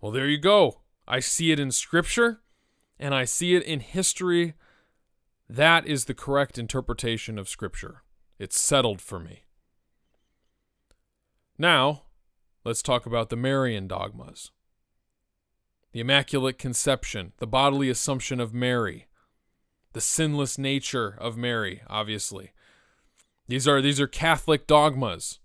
Well, 0.00 0.12
there 0.12 0.26
you 0.26 0.38
go. 0.38 0.80
I 1.06 1.20
see 1.20 1.52
it 1.52 1.58
in 1.58 1.70
scripture 1.70 2.40
and 2.98 3.14
I 3.14 3.24
see 3.24 3.54
it 3.54 3.62
in 3.62 3.80
history. 3.80 4.54
That 5.48 5.86
is 5.86 6.04
the 6.04 6.14
correct 6.14 6.58
interpretation 6.58 7.38
of 7.38 7.48
scripture. 7.48 8.02
It's 8.38 8.60
settled 8.60 9.00
for 9.00 9.18
me. 9.18 9.44
Now, 11.56 12.02
let's 12.64 12.82
talk 12.82 13.06
about 13.06 13.30
the 13.30 13.36
Marian 13.36 13.88
dogmas. 13.88 14.52
The 15.92 16.00
Immaculate 16.00 16.58
Conception, 16.58 17.32
the 17.38 17.46
bodily 17.46 17.88
assumption 17.88 18.40
of 18.40 18.54
Mary, 18.54 19.08
the 19.94 20.00
sinless 20.00 20.58
nature 20.58 21.16
of 21.18 21.36
Mary, 21.36 21.82
obviously. 21.88 22.52
These 23.48 23.66
are 23.66 23.80
these 23.80 23.98
are 23.98 24.06
Catholic 24.06 24.66
dogmas. 24.66 25.40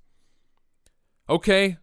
Okay, 1.29 1.77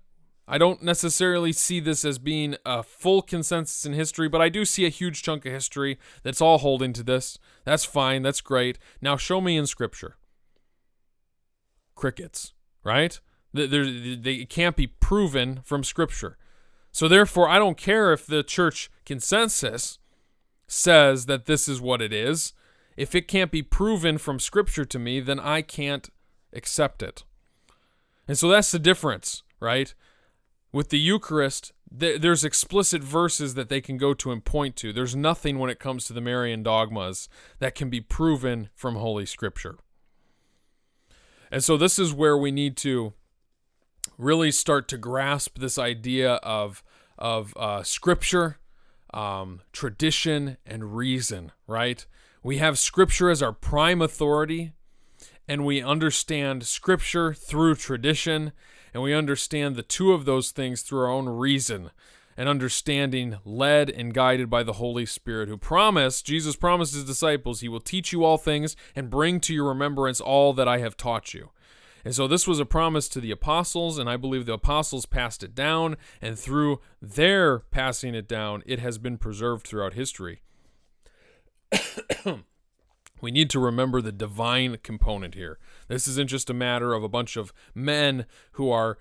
I 0.53 0.59
don't 0.59 0.83
necessarily 0.83 1.53
see 1.53 1.79
this 1.79 2.05
as 2.05 2.19
being 2.19 2.57
a 2.67 2.83
full 2.83 3.23
consensus 3.23 3.87
in 3.87 3.93
history, 3.93 4.29
but 4.29 4.43
I 4.43 4.49
do 4.49 4.65
see 4.65 4.85
a 4.85 4.91
huge 4.91 5.23
chunk 5.23 5.47
of 5.47 5.53
history 5.53 5.97
that's 6.25 6.41
all 6.41 6.59
holding 6.59 6.93
to 6.95 7.05
this. 7.05 7.39
That's 7.65 7.85
fine, 7.85 8.23
that's 8.23 8.41
great. 8.41 8.77
Now 9.01 9.17
show 9.17 9.41
me 9.41 9.57
in 9.57 9.67
scripture. 9.67 10.17
Crickets, 11.95 12.53
right? 12.83 13.21
They 13.55 14.45
can't 14.49 14.75
be 14.75 14.89
proven 14.89 15.61
from 15.63 15.85
scripture. 15.85 16.37
So 16.91 17.07
therefore, 17.07 17.49
I 17.49 17.61
don't 17.61 17.77
care 17.77 18.13
if 18.13 18.27
the 18.27 18.43
church 18.43 18.91
consensus 19.05 20.01
says 20.67 21.27
that 21.27 21.47
this 21.47 21.69
is 21.69 21.81
what 21.81 22.03
it 22.03 22.13
is. 22.13 22.55
If 22.97 23.15
it 23.15 23.29
can't 23.29 23.51
be 23.51 23.63
proven 23.63 24.19
from 24.19 24.39
Scripture 24.39 24.85
to 24.85 24.99
me, 24.99 25.21
then 25.21 25.41
I 25.41 25.63
can't 25.63 26.11
accept 26.53 27.03
it. 27.03 27.25
And 28.29 28.37
so 28.37 28.49
that's 28.49 28.71
the 28.71 28.79
difference, 28.79 29.43
right? 29.59 29.95
With 30.73 30.91
the 30.91 30.99
Eucharist, 30.99 31.73
th- 31.99 32.21
there's 32.21 32.45
explicit 32.45 33.03
verses 33.03 33.55
that 33.55 33.69
they 33.69 33.81
can 33.81 33.97
go 33.97 34.15
to 34.15 34.31
and 34.31 34.45
point 34.45 34.77
to. 34.77 34.93
There's 34.93 35.17
nothing 35.17 35.59
when 35.59 35.71
it 35.71 35.79
comes 35.81 36.05
to 36.05 36.13
the 36.13 36.21
Marian 36.21 36.63
dogmas 36.63 37.29
that 37.59 37.75
can 37.75 37.91
be 37.91 38.01
proven 38.01 38.69
from 38.75 38.95
Holy 38.95 39.27
Scripture. 39.27 39.79
And 41.51 41.65
so 41.65 41.77
this 41.77 41.99
is 41.99 42.15
where 42.15 42.39
we 42.39 42.53
need 42.53 42.77
to 42.79 43.13
really 44.17 44.53
start 44.53 44.87
to 44.89 44.99
grasp 44.99 45.59
this 45.59 45.79
idea 45.79 46.35
of 46.35 46.83
of 47.19 47.55
uh, 47.57 47.83
Scripture 47.83 48.61
um, 49.13 49.61
tradition, 49.73 50.57
and 50.65 50.97
reason, 50.97 51.53
right? 51.67 52.07
We 52.43 52.59
have 52.59 52.79
Scripture 52.79 53.31
as 53.31 53.43
our 53.43 53.53
prime 53.53 54.01
authority, 54.01 54.73
and 55.49 55.65
we 55.65 55.83
understand 55.83 56.65
Scripture 56.65 57.35
through 57.35 57.75
tradition, 57.75 58.53
and 58.93 59.03
we 59.03 59.15
understand 59.15 59.77
the 59.77 59.83
two 59.83 60.13
of 60.13 60.25
those 60.25 60.51
things 60.51 60.83
through 60.83 61.01
our 61.01 61.09
own 61.09 61.29
reason 61.29 61.91
and 62.37 62.49
understanding, 62.49 63.39
led 63.45 63.91
and 63.91 64.15
guided 64.15 64.49
by 64.49 64.63
the 64.63 64.75
Holy 64.75 65.05
Spirit, 65.05 65.49
who 65.49 65.59
promised, 65.59 66.25
Jesus 66.25 66.57
promised 66.57 66.95
his 66.95 67.05
disciples, 67.05 67.61
He 67.61 67.69
will 67.69 67.81
teach 67.81 68.13
you 68.13 68.25
all 68.25 68.39
things 68.39 68.77
and 68.97 69.11
bring 69.11 69.41
to 69.41 69.53
your 69.53 69.69
remembrance 69.69 70.21
all 70.21 70.53
that 70.55 70.67
I 70.67 70.79
have 70.79 70.97
taught 70.97 71.35
you. 71.35 71.51
And 72.03 72.15
so 72.15 72.27
this 72.27 72.47
was 72.47 72.59
a 72.59 72.65
promise 72.65 73.09
to 73.11 73.21
the 73.21 73.31
apostles, 73.31 73.99
and 73.99 74.09
I 74.09 74.17
believe 74.17 74.47
the 74.47 74.55
apostles 74.55 75.05
passed 75.05 75.43
it 75.43 75.55
down, 75.55 75.99
and 76.23 76.39
through 76.39 76.81
their 77.03 77.59
passing 77.59 78.15
it 78.15 78.27
down, 78.27 78.63
it 78.65 78.79
has 78.79 78.97
been 78.97 79.19
preserved 79.19 79.67
throughout 79.67 79.93
history. 79.93 80.41
we 83.21 83.31
need 83.31 83.51
to 83.51 83.61
remember 83.61 84.01
the 84.01 84.13
divine 84.13 84.79
component 84.83 85.35
here. 85.35 85.59
This 85.89 86.09
isn't 86.09 86.29
just 86.29 86.51
a 86.51 86.55
matter 86.55 86.93
of 86.93 87.03
a 87.03 87.09
bunch 87.09 87.37
of 87.37 87.53
men 87.75 88.27
who 88.53 88.71
are 88.71 88.99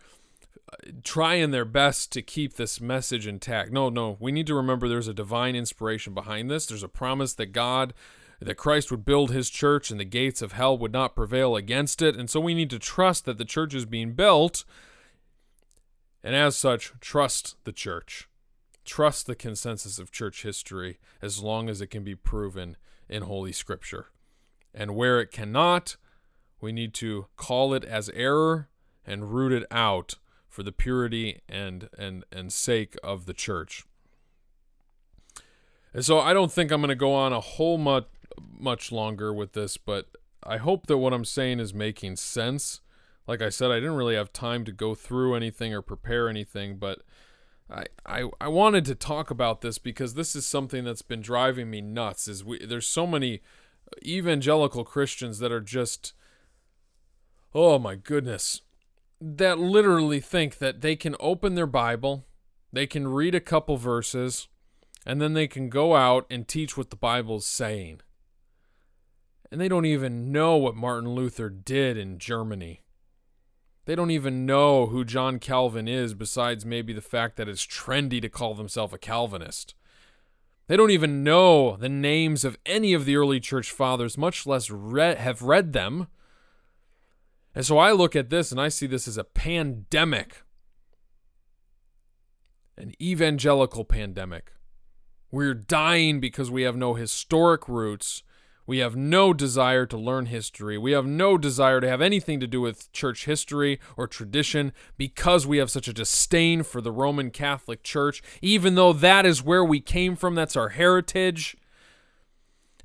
uh, 0.71 0.91
trying 1.03 1.51
their 1.51 1.65
best 1.65 2.11
to 2.13 2.21
keep 2.21 2.55
this 2.55 2.81
message 2.81 3.27
intact. 3.27 3.71
No, 3.71 3.89
no, 3.89 4.17
we 4.19 4.31
need 4.31 4.47
to 4.47 4.55
remember 4.55 4.87
there's 4.87 5.07
a 5.07 5.13
divine 5.13 5.55
inspiration 5.55 6.13
behind 6.13 6.49
this. 6.49 6.65
There's 6.65 6.83
a 6.83 6.89
promise 6.89 7.33
that 7.35 7.47
God 7.47 7.93
that 8.41 8.55
Christ 8.55 8.89
would 8.89 9.05
build 9.05 9.31
his 9.31 9.49
church 9.49 9.91
and 9.91 9.99
the 9.99 10.05
gates 10.05 10.41
of 10.41 10.53
hell 10.53 10.77
would 10.77 10.93
not 10.93 11.15
prevail 11.15 11.55
against 11.55 12.01
it. 12.01 12.15
And 12.15 12.29
so 12.29 12.39
we 12.39 12.53
need 12.53 12.69
to 12.69 12.79
trust 12.79 13.25
that 13.25 13.37
the 13.37 13.45
church 13.45 13.73
is 13.73 13.85
being 13.85 14.13
built. 14.13 14.63
And 16.23 16.35
as 16.35 16.55
such, 16.55 16.93
trust 17.01 17.55
the 17.65 17.73
church. 17.73 18.29
Trust 18.85 19.27
the 19.27 19.35
consensus 19.35 19.99
of 19.99 20.11
church 20.11 20.43
history 20.43 20.99
as 21.21 21.43
long 21.43 21.69
as 21.69 21.81
it 21.81 21.87
can 21.87 22.03
be 22.03 22.15
proven 22.15 22.77
in 23.09 23.23
Holy 23.23 23.51
Scripture. 23.51 24.07
And 24.73 24.95
where 24.95 25.19
it 25.19 25.31
cannot, 25.31 25.97
we 26.61 26.71
need 26.71 26.93
to 26.95 27.27
call 27.35 27.73
it 27.73 27.83
as 27.83 28.09
error 28.09 28.69
and 29.05 29.33
root 29.33 29.51
it 29.51 29.65
out 29.71 30.15
for 30.47 30.63
the 30.63 30.71
purity 30.71 31.41
and 31.47 31.89
and 31.97 32.23
and 32.31 32.51
sake 32.51 32.95
of 33.03 33.25
the 33.25 33.33
church. 33.33 33.85
And 35.93 36.05
so 36.05 36.19
I 36.19 36.33
don't 36.33 36.51
think 36.51 36.71
I'm 36.71 36.81
going 36.81 36.89
to 36.89 36.95
go 36.95 37.13
on 37.13 37.33
a 37.33 37.39
whole 37.39 37.77
much 37.77 38.07
much 38.57 38.91
longer 38.91 39.33
with 39.33 39.53
this, 39.53 39.77
but 39.77 40.07
I 40.43 40.57
hope 40.57 40.87
that 40.87 40.97
what 40.97 41.13
I'm 41.13 41.25
saying 41.25 41.59
is 41.59 41.73
making 41.73 42.15
sense. 42.17 42.81
Like 43.27 43.41
I 43.41 43.49
said, 43.49 43.71
I 43.71 43.75
didn't 43.75 43.95
really 43.95 44.15
have 44.15 44.33
time 44.33 44.65
to 44.65 44.71
go 44.71 44.95
through 44.95 45.35
anything 45.35 45.73
or 45.73 45.81
prepare 45.81 46.29
anything, 46.29 46.77
but 46.77 47.01
I, 47.71 47.85
I, 48.05 48.29
I 48.41 48.47
wanted 48.47 48.85
to 48.85 48.95
talk 48.95 49.29
about 49.29 49.61
this 49.61 49.77
because 49.77 50.13
this 50.13 50.35
is 50.35 50.45
something 50.45 50.83
that's 50.83 51.01
been 51.01 51.21
driving 51.21 51.69
me 51.69 51.81
nuts. 51.81 52.27
Is 52.27 52.43
we 52.43 52.65
there's 52.65 52.87
so 52.87 53.05
many 53.05 53.41
evangelical 54.03 54.83
Christians 54.83 55.39
that 55.39 55.51
are 55.51 55.61
just 55.61 56.13
oh 57.53 57.79
my 57.79 57.95
goodness 57.95 58.61
that 59.21 59.59
literally 59.59 60.19
think 60.19 60.59
that 60.59 60.81
they 60.81 60.95
can 60.95 61.15
open 61.19 61.55
their 61.55 61.67
Bible, 61.67 62.25
they 62.71 62.87
can 62.87 63.07
read 63.07 63.35
a 63.35 63.41
couple 63.41 63.75
verses, 63.75 64.47
and 65.05 65.21
then 65.21 65.33
they 65.33 65.47
can 65.47 65.69
go 65.69 65.95
out 65.95 66.25
and 66.29 66.47
teach 66.47 66.77
what 66.77 66.89
the 66.89 66.95
Bible's 66.95 67.45
saying 67.45 68.01
and 69.51 69.59
they 69.59 69.67
don't 69.67 69.85
even 69.85 70.31
know 70.31 70.57
what 70.57 70.75
Martin 70.75 71.09
Luther 71.09 71.49
did 71.49 71.97
in 71.97 72.19
Germany. 72.19 72.81
They 73.89 73.95
don't 73.95 74.11
even 74.11 74.45
know 74.45 74.85
who 74.85 75.03
John 75.03 75.39
Calvin 75.39 75.87
is, 75.87 76.13
besides 76.13 76.63
maybe 76.63 76.93
the 76.93 77.01
fact 77.01 77.37
that 77.37 77.49
it's 77.49 77.65
trendy 77.65 78.21
to 78.21 78.29
call 78.29 78.53
themselves 78.53 78.93
a 78.93 78.99
Calvinist. 78.99 79.73
They 80.67 80.77
don't 80.77 80.91
even 80.91 81.23
know 81.23 81.75
the 81.75 81.89
names 81.89 82.45
of 82.45 82.59
any 82.67 82.93
of 82.93 83.05
the 83.05 83.15
early 83.15 83.39
church 83.39 83.71
fathers, 83.71 84.15
much 84.15 84.45
less 84.45 84.67
have 84.67 85.41
read 85.41 85.73
them. 85.73 86.05
And 87.55 87.65
so 87.65 87.79
I 87.79 87.91
look 87.91 88.15
at 88.15 88.29
this 88.29 88.51
and 88.51 88.61
I 88.61 88.69
see 88.69 88.85
this 88.85 89.07
as 89.07 89.17
a 89.17 89.23
pandemic, 89.23 90.43
an 92.77 92.93
evangelical 93.01 93.85
pandemic. 93.85 94.51
We're 95.31 95.55
dying 95.55 96.19
because 96.19 96.51
we 96.51 96.61
have 96.61 96.77
no 96.77 96.93
historic 96.93 97.67
roots 97.67 98.21
we 98.69 98.77
have 98.77 98.95
no 98.95 99.33
desire 99.33 99.87
to 99.87 99.97
learn 99.97 100.27
history. 100.27 100.77
We 100.77 100.91
have 100.91 101.07
no 101.07 101.39
desire 101.39 101.81
to 101.81 101.89
have 101.89 102.01
anything 102.01 102.39
to 102.39 102.45
do 102.45 102.61
with 102.61 102.91
church 102.91 103.25
history 103.25 103.79
or 103.97 104.05
tradition 104.05 104.73
because 104.95 105.47
we 105.47 105.57
have 105.57 105.71
such 105.71 105.87
a 105.87 105.93
disdain 105.93 106.61
for 106.61 106.79
the 106.79 106.91
Roman 106.91 107.31
Catholic 107.31 107.81
Church, 107.81 108.21
even 108.43 108.75
though 108.75 108.93
that 108.93 109.25
is 109.25 109.41
where 109.41 109.65
we 109.65 109.79
came 109.79 110.15
from. 110.15 110.35
That's 110.35 110.55
our 110.55 110.69
heritage. 110.69 111.57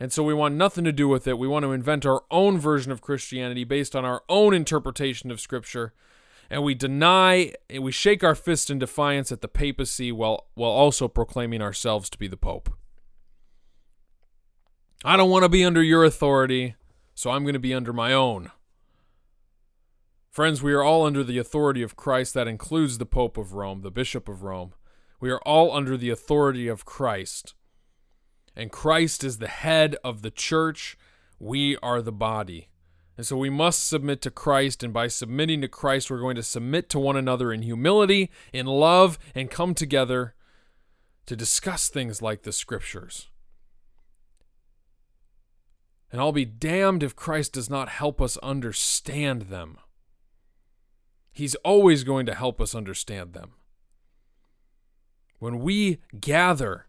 And 0.00 0.10
so 0.10 0.22
we 0.22 0.32
want 0.32 0.54
nothing 0.54 0.84
to 0.84 0.90
do 0.92 1.06
with 1.06 1.28
it. 1.28 1.38
We 1.38 1.48
want 1.48 1.64
to 1.64 1.72
invent 1.72 2.06
our 2.06 2.22
own 2.30 2.56
version 2.56 2.90
of 2.90 3.02
Christianity 3.02 3.64
based 3.64 3.94
on 3.94 4.06
our 4.06 4.22
own 4.26 4.54
interpretation 4.54 5.30
of 5.30 5.38
Scripture. 5.38 5.92
And 6.48 6.64
we 6.64 6.74
deny, 6.74 7.52
and 7.68 7.82
we 7.82 7.92
shake 7.92 8.24
our 8.24 8.34
fist 8.34 8.70
in 8.70 8.78
defiance 8.78 9.30
at 9.30 9.42
the 9.42 9.48
papacy 9.48 10.10
while, 10.12 10.46
while 10.54 10.70
also 10.70 11.08
proclaiming 11.08 11.60
ourselves 11.60 12.08
to 12.08 12.16
be 12.16 12.26
the 12.26 12.38
Pope. 12.38 12.70
I 15.06 15.18
don't 15.18 15.28
want 15.28 15.42
to 15.42 15.50
be 15.50 15.62
under 15.62 15.82
your 15.82 16.02
authority, 16.02 16.76
so 17.14 17.30
I'm 17.30 17.42
going 17.42 17.52
to 17.52 17.58
be 17.58 17.74
under 17.74 17.92
my 17.92 18.14
own. 18.14 18.50
Friends, 20.30 20.62
we 20.62 20.72
are 20.72 20.82
all 20.82 21.04
under 21.04 21.22
the 21.22 21.36
authority 21.36 21.82
of 21.82 21.94
Christ. 21.94 22.32
That 22.32 22.48
includes 22.48 22.96
the 22.96 23.04
Pope 23.04 23.36
of 23.36 23.52
Rome, 23.52 23.82
the 23.82 23.90
Bishop 23.90 24.30
of 24.30 24.42
Rome. 24.42 24.72
We 25.20 25.30
are 25.30 25.40
all 25.40 25.76
under 25.76 25.98
the 25.98 26.08
authority 26.08 26.68
of 26.68 26.86
Christ. 26.86 27.54
And 28.56 28.72
Christ 28.72 29.22
is 29.22 29.38
the 29.38 29.48
head 29.48 29.94
of 30.02 30.22
the 30.22 30.30
church. 30.30 30.96
We 31.38 31.76
are 31.82 32.00
the 32.00 32.10
body. 32.10 32.70
And 33.18 33.26
so 33.26 33.36
we 33.36 33.50
must 33.50 33.86
submit 33.86 34.22
to 34.22 34.30
Christ. 34.30 34.82
And 34.82 34.94
by 34.94 35.08
submitting 35.08 35.60
to 35.60 35.68
Christ, 35.68 36.10
we're 36.10 36.18
going 36.18 36.36
to 36.36 36.42
submit 36.42 36.88
to 36.88 36.98
one 36.98 37.16
another 37.16 37.52
in 37.52 37.60
humility, 37.60 38.30
in 38.54 38.64
love, 38.64 39.18
and 39.34 39.50
come 39.50 39.74
together 39.74 40.34
to 41.26 41.36
discuss 41.36 41.90
things 41.90 42.22
like 42.22 42.42
the 42.42 42.52
scriptures. 42.52 43.28
And 46.14 46.20
I'll 46.20 46.30
be 46.30 46.44
damned 46.44 47.02
if 47.02 47.16
Christ 47.16 47.54
does 47.54 47.68
not 47.68 47.88
help 47.88 48.22
us 48.22 48.36
understand 48.36 49.42
them. 49.42 49.78
He's 51.32 51.56
always 51.56 52.04
going 52.04 52.24
to 52.26 52.36
help 52.36 52.60
us 52.60 52.72
understand 52.72 53.32
them. 53.32 53.54
When 55.40 55.58
we 55.58 55.98
gather 56.20 56.86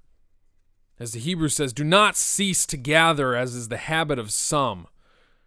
As 1.00 1.13
the 1.13 1.20
Hebrew 1.20 1.50
says, 1.50 1.74
do 1.74 1.84
not 1.84 2.15
cease 2.15 2.67
to 2.67 2.77
gather 2.77 3.36
as 3.36 3.55
is 3.55 3.70
the 3.70 3.77
habit 3.77 4.20
of 4.20 4.32
some. 4.32 4.86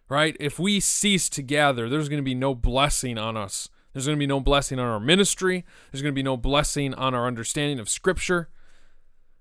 Right? 0.09 0.35
If 0.41 0.59
we 0.59 0.81
cease 0.81 1.29
to 1.29 1.41
gather, 1.41 1.87
there's 1.87 2.09
going 2.09 2.19
to 2.19 2.23
be 2.23 2.35
no 2.35 2.53
blessing 2.53 3.17
on 3.17 3.37
us. 3.37 3.69
There's 3.93 4.07
going 4.07 4.17
to 4.17 4.19
be 4.19 4.27
no 4.27 4.41
blessing 4.41 4.77
on 4.77 4.87
our 4.87 4.99
ministry. 4.99 5.65
There's 5.91 6.01
going 6.01 6.13
to 6.13 6.19
be 6.19 6.21
no 6.21 6.35
blessing 6.35 6.93
on 6.95 7.15
our 7.15 7.27
understanding 7.27 7.79
of 7.79 7.87
Scripture. 7.87 8.49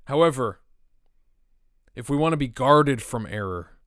However, 0.04 0.61
if 1.97 2.09
we 2.09 2.16
want 2.16 2.35
to 2.35 2.38
be 2.38 2.47
guarded 2.47 3.02
from 3.02 3.26
error, 3.26 3.77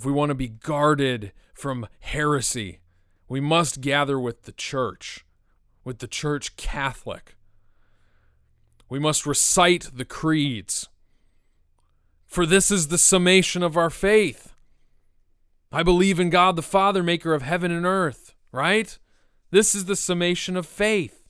if 0.00 0.06
we 0.06 0.12
want 0.12 0.30
to 0.30 0.34
be 0.34 0.48
guarded 0.48 1.30
from 1.52 1.86
heresy, 1.98 2.78
we 3.28 3.38
must 3.38 3.82
gather 3.82 4.18
with 4.18 4.44
the 4.44 4.52
church, 4.52 5.26
with 5.84 5.98
the 5.98 6.06
church 6.06 6.56
Catholic. 6.56 7.36
We 8.88 8.98
must 8.98 9.26
recite 9.26 9.90
the 9.92 10.06
creeds. 10.06 10.88
For 12.26 12.46
this 12.46 12.70
is 12.70 12.88
the 12.88 12.96
summation 12.96 13.62
of 13.62 13.76
our 13.76 13.90
faith. 13.90 14.54
I 15.70 15.82
believe 15.82 16.18
in 16.18 16.30
God 16.30 16.56
the 16.56 16.62
Father, 16.62 17.02
maker 17.02 17.34
of 17.34 17.42
heaven 17.42 17.70
and 17.70 17.84
earth, 17.84 18.34
right? 18.52 18.98
This 19.50 19.74
is 19.74 19.84
the 19.84 19.96
summation 19.96 20.56
of 20.56 20.64
faith. 20.64 21.28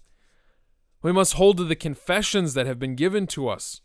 We 1.02 1.10
must 1.10 1.32
hold 1.32 1.56
to 1.56 1.64
the 1.64 1.74
confessions 1.74 2.54
that 2.54 2.68
have 2.68 2.78
been 2.78 2.94
given 2.94 3.26
to 3.28 3.48
us. 3.48 3.80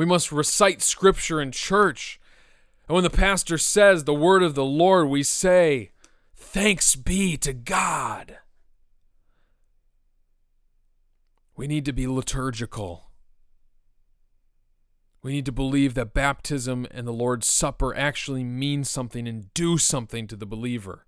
We 0.00 0.06
must 0.06 0.32
recite 0.32 0.80
scripture 0.80 1.42
in 1.42 1.52
church. 1.52 2.18
And 2.88 2.94
when 2.94 3.04
the 3.04 3.10
pastor 3.10 3.58
says 3.58 4.04
the 4.04 4.14
word 4.14 4.42
of 4.42 4.54
the 4.54 4.64
Lord, 4.64 5.10
we 5.10 5.22
say, 5.22 5.90
Thanks 6.34 6.96
be 6.96 7.36
to 7.36 7.52
God. 7.52 8.38
We 11.54 11.66
need 11.66 11.84
to 11.84 11.92
be 11.92 12.06
liturgical. 12.06 13.10
We 15.22 15.32
need 15.32 15.44
to 15.44 15.52
believe 15.52 15.92
that 15.92 16.14
baptism 16.14 16.86
and 16.90 17.06
the 17.06 17.12
Lord's 17.12 17.46
Supper 17.46 17.94
actually 17.94 18.42
mean 18.42 18.84
something 18.84 19.28
and 19.28 19.52
do 19.52 19.76
something 19.76 20.26
to 20.28 20.36
the 20.36 20.46
believer. 20.46 21.04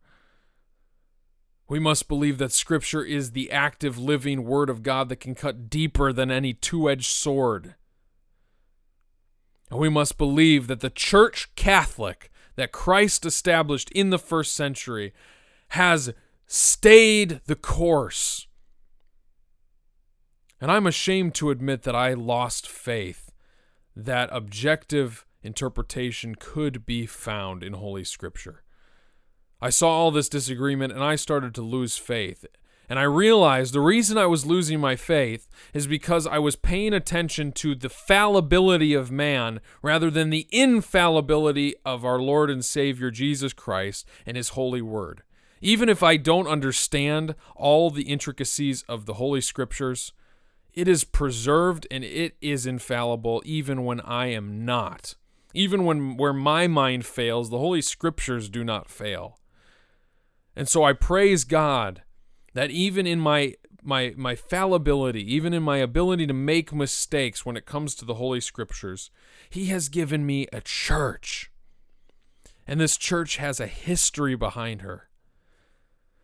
We 1.66 1.78
must 1.78 2.08
believe 2.08 2.36
that 2.36 2.52
Scripture 2.52 3.02
is 3.02 3.30
the 3.30 3.50
active, 3.50 3.96
living 3.96 4.44
Word 4.44 4.68
of 4.68 4.82
God 4.82 5.08
that 5.08 5.20
can 5.20 5.34
cut 5.34 5.70
deeper 5.70 6.12
than 6.12 6.30
any 6.30 6.52
two 6.52 6.90
edged 6.90 7.10
sword. 7.10 7.74
And 9.72 9.80
we 9.80 9.88
must 9.88 10.18
believe 10.18 10.66
that 10.66 10.80
the 10.80 10.90
Church 10.90 11.48
Catholic 11.56 12.30
that 12.56 12.72
Christ 12.72 13.24
established 13.24 13.90
in 13.92 14.10
the 14.10 14.18
first 14.18 14.54
century 14.54 15.14
has 15.68 16.12
stayed 16.46 17.40
the 17.46 17.54
course. 17.54 18.46
And 20.60 20.70
I'm 20.70 20.86
ashamed 20.86 21.34
to 21.36 21.48
admit 21.48 21.84
that 21.84 21.96
I 21.96 22.12
lost 22.12 22.68
faith 22.68 23.32
that 23.96 24.28
objective 24.30 25.24
interpretation 25.42 26.34
could 26.34 26.84
be 26.84 27.06
found 27.06 27.62
in 27.62 27.72
Holy 27.72 28.04
Scripture. 28.04 28.64
I 29.58 29.70
saw 29.70 29.88
all 29.88 30.10
this 30.10 30.28
disagreement 30.28 30.92
and 30.92 31.02
I 31.02 31.16
started 31.16 31.54
to 31.54 31.62
lose 31.62 31.96
faith. 31.96 32.44
And 32.88 32.98
I 32.98 33.04
realized 33.04 33.72
the 33.72 33.80
reason 33.80 34.18
I 34.18 34.26
was 34.26 34.44
losing 34.44 34.80
my 34.80 34.96
faith 34.96 35.48
is 35.72 35.86
because 35.86 36.26
I 36.26 36.38
was 36.38 36.56
paying 36.56 36.92
attention 36.92 37.52
to 37.52 37.74
the 37.74 37.88
fallibility 37.88 38.92
of 38.92 39.10
man 39.10 39.60
rather 39.82 40.10
than 40.10 40.30
the 40.30 40.48
infallibility 40.50 41.74
of 41.84 42.04
our 42.04 42.18
Lord 42.18 42.50
and 42.50 42.64
Savior 42.64 43.10
Jesus 43.10 43.52
Christ 43.52 44.06
and 44.26 44.36
His 44.36 44.50
holy 44.50 44.82
word. 44.82 45.22
Even 45.60 45.88
if 45.88 46.02
I 46.02 46.16
don't 46.16 46.48
understand 46.48 47.36
all 47.54 47.90
the 47.90 48.02
intricacies 48.02 48.82
of 48.88 49.06
the 49.06 49.14
Holy 49.14 49.40
Scriptures, 49.40 50.12
it 50.74 50.88
is 50.88 51.04
preserved 51.04 51.86
and 51.90 52.02
it 52.02 52.36
is 52.40 52.66
infallible 52.66 53.42
even 53.44 53.84
when 53.84 54.00
I 54.00 54.26
am 54.26 54.64
not. 54.64 55.14
Even 55.54 55.84
when 55.84 56.16
where 56.16 56.32
my 56.32 56.66
mind 56.66 57.06
fails, 57.06 57.50
the 57.50 57.58
Holy 57.58 57.82
Scriptures 57.82 58.48
do 58.48 58.64
not 58.64 58.90
fail. 58.90 59.38
And 60.56 60.68
so 60.68 60.82
I 60.82 60.94
praise 60.94 61.44
God 61.44 62.02
that 62.54 62.70
even 62.70 63.06
in 63.06 63.18
my 63.18 63.54
my 63.82 64.14
my 64.16 64.34
fallibility, 64.34 65.22
even 65.34 65.52
in 65.52 65.62
my 65.62 65.78
ability 65.78 66.26
to 66.26 66.34
make 66.34 66.72
mistakes 66.72 67.44
when 67.44 67.56
it 67.56 67.66
comes 67.66 67.94
to 67.94 68.04
the 68.04 68.14
holy 68.14 68.40
scriptures, 68.40 69.10
he 69.50 69.66
has 69.66 69.88
given 69.88 70.24
me 70.24 70.46
a 70.52 70.60
church. 70.60 71.50
And 72.66 72.80
this 72.80 72.96
church 72.96 73.36
has 73.36 73.58
a 73.58 73.66
history 73.66 74.36
behind 74.36 74.82
her. 74.82 75.08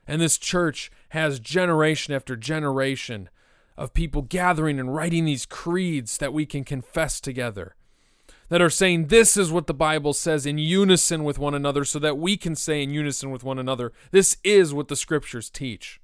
And 0.06 0.20
this 0.20 0.38
church 0.38 0.90
has 1.10 1.40
generation 1.40 2.14
after 2.14 2.36
generation 2.36 3.28
of 3.76 3.92
people 3.92 4.22
gathering 4.22 4.78
and 4.78 4.94
writing 4.94 5.24
these 5.24 5.46
creeds 5.46 6.18
that 6.18 6.32
we 6.32 6.46
can 6.46 6.64
confess 6.64 7.20
together 7.20 7.74
that 8.48 8.62
are 8.62 8.70
saying 8.70 9.06
this 9.06 9.36
is 9.36 9.52
what 9.52 9.66
the 9.66 9.74
Bible 9.74 10.12
says 10.12 10.46
in 10.46 10.58
unison 10.58 11.24
with 11.24 11.38
one 11.38 11.54
another 11.54 11.84
so 11.84 11.98
that 11.98 12.18
we 12.18 12.36
can 12.36 12.54
say 12.54 12.82
in 12.82 12.90
unison 12.90 13.30
with 13.30 13.44
one 13.44 13.58
another, 13.58 13.92
this 14.10 14.36
is 14.42 14.72
what 14.72 14.88
the 14.88 14.96
scriptures 14.96 15.50
teach. 15.50 16.00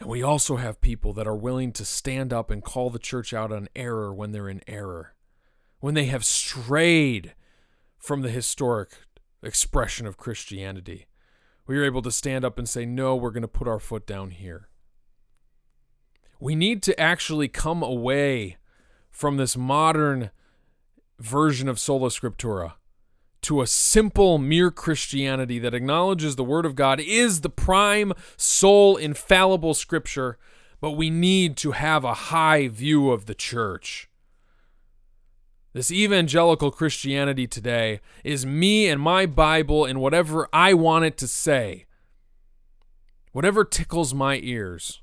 And 0.00 0.08
we 0.08 0.22
also 0.22 0.56
have 0.56 0.80
people 0.80 1.12
that 1.12 1.26
are 1.26 1.36
willing 1.36 1.72
to 1.72 1.84
stand 1.84 2.32
up 2.32 2.50
and 2.50 2.64
call 2.64 2.90
the 2.90 2.98
church 2.98 3.34
out 3.34 3.52
on 3.52 3.68
error 3.76 4.12
when 4.12 4.32
they're 4.32 4.48
in 4.48 4.62
error, 4.66 5.14
when 5.80 5.94
they 5.94 6.06
have 6.06 6.24
strayed 6.24 7.34
from 7.98 8.22
the 8.22 8.30
historic 8.30 8.92
expression 9.42 10.06
of 10.06 10.16
Christianity. 10.16 11.06
We 11.66 11.78
are 11.78 11.84
able 11.84 12.02
to 12.02 12.10
stand 12.10 12.44
up 12.44 12.58
and 12.58 12.68
say, 12.68 12.86
no, 12.86 13.14
we're 13.14 13.30
going 13.30 13.42
to 13.42 13.48
put 13.48 13.68
our 13.68 13.78
foot 13.78 14.06
down 14.06 14.30
here. 14.30 14.68
We 16.40 16.54
need 16.54 16.82
to 16.84 16.98
actually 16.98 17.48
come 17.48 17.82
away 17.82 18.56
from 19.10 19.36
this 19.36 19.56
modern 19.56 20.30
version 21.18 21.68
of 21.68 21.78
sola 21.78 22.08
scriptura 22.08 22.72
to 23.42 23.62
a 23.62 23.66
simple, 23.66 24.38
mere 24.38 24.70
Christianity 24.70 25.58
that 25.58 25.74
acknowledges 25.74 26.36
the 26.36 26.44
Word 26.44 26.66
of 26.66 26.74
God 26.74 27.00
is 27.00 27.40
the 27.40 27.50
prime, 27.50 28.12
sole, 28.36 28.96
infallible 28.96 29.74
Scripture, 29.74 30.38
but 30.80 30.92
we 30.92 31.10
need 31.10 31.56
to 31.58 31.72
have 31.72 32.04
a 32.04 32.14
high 32.14 32.68
view 32.68 33.10
of 33.10 33.26
the 33.26 33.34
church. 33.34 34.08
This 35.72 35.92
evangelical 35.92 36.70
Christianity 36.70 37.46
today 37.46 38.00
is 38.24 38.44
me 38.44 38.88
and 38.88 39.00
my 39.00 39.24
Bible 39.24 39.84
and 39.84 40.00
whatever 40.00 40.48
I 40.52 40.74
want 40.74 41.04
it 41.04 41.16
to 41.18 41.28
say, 41.28 41.86
whatever 43.32 43.64
tickles 43.64 44.12
my 44.12 44.40
ears. 44.42 45.00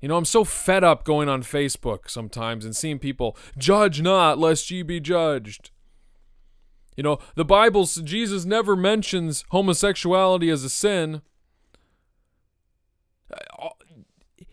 You 0.00 0.08
know, 0.08 0.16
I'm 0.16 0.24
so 0.24 0.44
fed 0.44 0.82
up 0.82 1.04
going 1.04 1.28
on 1.28 1.42
Facebook 1.42 2.08
sometimes 2.08 2.64
and 2.64 2.74
seeing 2.74 2.98
people 2.98 3.36
judge 3.56 4.00
not 4.00 4.38
lest 4.38 4.70
ye 4.70 4.82
be 4.82 4.98
judged. 4.98 5.70
You 6.96 7.02
know, 7.02 7.18
the 7.34 7.44
Bible, 7.44 7.86
Jesus 7.86 8.44
never 8.44 8.76
mentions 8.76 9.44
homosexuality 9.50 10.50
as 10.50 10.64
a 10.64 10.70
sin. 10.70 11.22
Uh, 13.32 13.36
uh, 13.58 13.68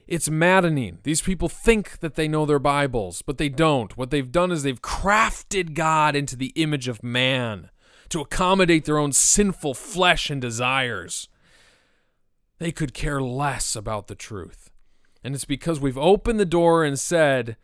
it's 0.07 0.29
maddening. 0.29 0.99
These 1.03 1.21
people 1.21 1.49
think 1.49 1.99
that 1.99 2.15
they 2.15 2.27
know 2.27 2.45
their 2.45 2.59
Bibles, 2.59 3.21
but 3.21 3.37
they 3.37 3.49
don't. 3.49 3.95
What 3.97 4.09
they've 4.09 4.31
done 4.31 4.51
is 4.51 4.63
they've 4.63 4.81
crafted 4.81 5.73
God 5.73 6.15
into 6.15 6.35
the 6.35 6.51
image 6.55 6.87
of 6.87 7.03
man 7.03 7.69
to 8.09 8.21
accommodate 8.21 8.85
their 8.85 8.97
own 8.97 9.11
sinful 9.11 9.75
flesh 9.75 10.29
and 10.29 10.41
desires. 10.41 11.27
They 12.57 12.71
could 12.71 12.93
care 12.93 13.21
less 13.21 13.75
about 13.75 14.07
the 14.07 14.15
truth. 14.15 14.71
And 15.23 15.35
it's 15.35 15.45
because 15.45 15.79
we've 15.79 15.97
opened 15.97 16.39
the 16.39 16.45
door 16.45 16.83
and 16.83 16.97
said, 16.97 17.55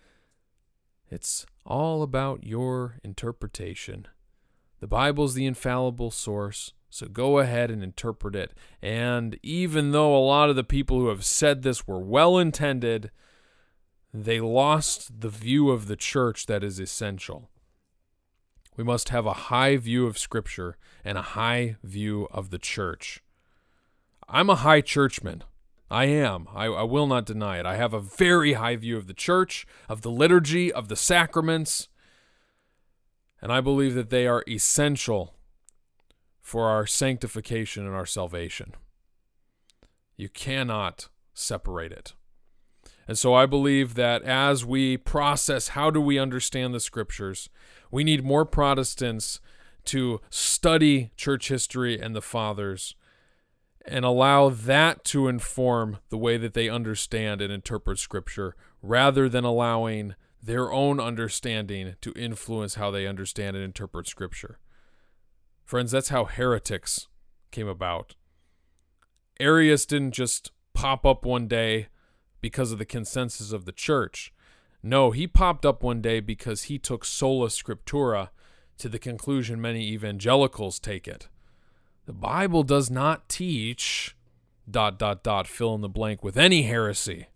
it's 1.10 1.46
all 1.66 2.04
about 2.04 2.44
your 2.44 3.00
interpretation. 3.04 4.08
The 4.80 4.88
Bible's 4.88 5.34
the 5.34 5.46
infallible 5.46 6.12
source, 6.12 6.74
so 6.90 7.08
go 7.08 7.40
ahead 7.40 7.72
and 7.72 7.84
interpret 7.84 8.36
it. 8.36 8.54
And 8.82 9.40
even 9.42 9.92
though 9.92 10.16
a 10.16 10.24
lot 10.24 10.50
of 10.50 10.56
the 10.56 10.64
people 10.64 11.00
who 11.00 11.08
have 11.08 11.26
said 11.26 11.62
this 11.62 11.88
were 11.88 12.00
well 12.00 12.38
intended, 12.38 13.12
they 14.14 14.40
lost 14.40 15.22
the 15.22 15.30
view 15.30 15.72
of 15.72 15.88
the 15.88 15.96
church 15.96 16.46
that 16.46 16.64
is 16.64 16.80
essential. 16.80 17.50
We 18.78 18.84
must 18.84 19.10
have 19.10 19.26
a 19.26 19.34
high 19.34 19.78
view 19.78 20.06
of 20.06 20.18
Scripture 20.18 20.78
and 21.04 21.18
a 21.18 21.22
high 21.22 21.78
view 21.84 22.28
of 22.32 22.50
the 22.50 22.60
church. 22.60 23.24
I'm 24.28 24.50
a 24.50 24.56
high 24.56 24.82
churchman. 24.82 25.44
I 25.90 26.06
am. 26.06 26.48
I, 26.54 26.66
I, 26.66 26.84
will 26.84 27.06
not 27.06 27.26
deny 27.26 27.60
it. 27.60 27.66
I 27.66 27.76
have 27.76 27.94
a 27.94 28.00
very 28.00 28.54
high 28.54 28.76
view 28.76 28.98
of 28.98 29.08
the 29.08 29.14
church, 29.14 29.68
of 29.88 30.02
the 30.02 30.10
liturgy, 30.10 30.72
of 30.74 30.88
the 30.88 30.96
sacraments, 30.96 31.90
and 33.42 33.52
I 33.52 33.62
believe 33.62 33.94
that 33.96 34.10
they 34.10 34.28
are 34.28 34.44
essential 34.48 35.36
for 36.42 36.68
our 36.68 36.86
sanctification 36.86 37.86
and 37.86 37.96
our 37.96 38.06
salvation. 38.06 38.74
You 40.16 40.30
cannot 40.30 41.10
separate 41.34 41.92
it. 41.92 42.14
And 43.08 43.18
so 43.18 43.34
I 43.34 43.46
believe 43.46 43.96
that 43.96 44.24
as 44.24 44.66
we 44.66 44.98
process 44.98 45.70
how 45.70 45.92
do 45.92 46.02
we 46.02 46.18
understand 46.18 46.74
the 46.74 46.80
scriptures, 46.80 47.50
we 47.92 48.04
need 48.04 48.24
more 48.24 48.46
Protestants 48.46 49.40
to 49.86 50.22
study 50.30 51.12
church 51.16 51.50
history 51.50 52.00
and 52.00 52.16
the 52.16 52.22
fathers 52.22 52.96
and 53.88 54.04
allow 54.04 54.50
that 54.50 55.04
to 55.06 55.28
inform 55.28 56.00
the 56.10 56.18
way 56.18 56.38
that 56.38 56.54
they 56.54 56.70
understand 56.70 57.42
and 57.42 57.54
interpret 57.54 58.00
Scripture 58.00 58.56
rather 58.82 59.30
than 59.30 59.44
allowing 59.44 60.16
their 60.46 60.72
own 60.72 61.00
understanding 61.00 61.96
to 62.02 62.14
influence 62.14 62.76
how 62.76 62.92
they 62.92 63.08
understand 63.08 63.56
and 63.56 63.66
interpret 63.66 64.08
Scripture. 64.08 64.60
Friends, 65.64 65.92
that's 65.92 66.10
how 66.10 66.26
heretics 66.26 67.08
came 67.50 67.68
about. 67.68 68.14
Arius 69.40 69.88
didn't 69.88 70.12
just 70.12 70.52
pop 70.74 71.04
up 71.06 71.26
one 71.26 71.48
day 71.48 71.88
because 72.42 72.72
of 72.72 72.78
the 72.78 72.86
consensus 72.86 73.52
of 73.52 73.66
the 73.66 73.72
church. 73.72 74.32
No, 74.84 75.10
he 75.10 75.26
popped 75.26 75.66
up 75.66 75.82
one 75.82 76.00
day 76.00 76.20
because 76.20 76.64
he 76.64 76.78
took 76.78 77.04
sola 77.04 77.48
scriptura 77.48 78.30
to 78.78 78.88
the 78.88 79.00
conclusion 79.00 79.60
many 79.60 79.88
evangelicals 79.88 80.80
take 80.80 81.08
it. 81.08 81.28
The 82.06 82.14
Bible 82.14 82.62
does 82.62 82.92
not 82.92 83.28
teach 83.28 84.16
dot 84.70 85.00
dot 85.00 85.24
dot 85.24 85.48
fill 85.48 85.74
in 85.74 85.82
the 85.82 85.90
blank 85.90 86.24
with 86.24 86.38
any 86.38 86.64
heresy. 86.64 87.28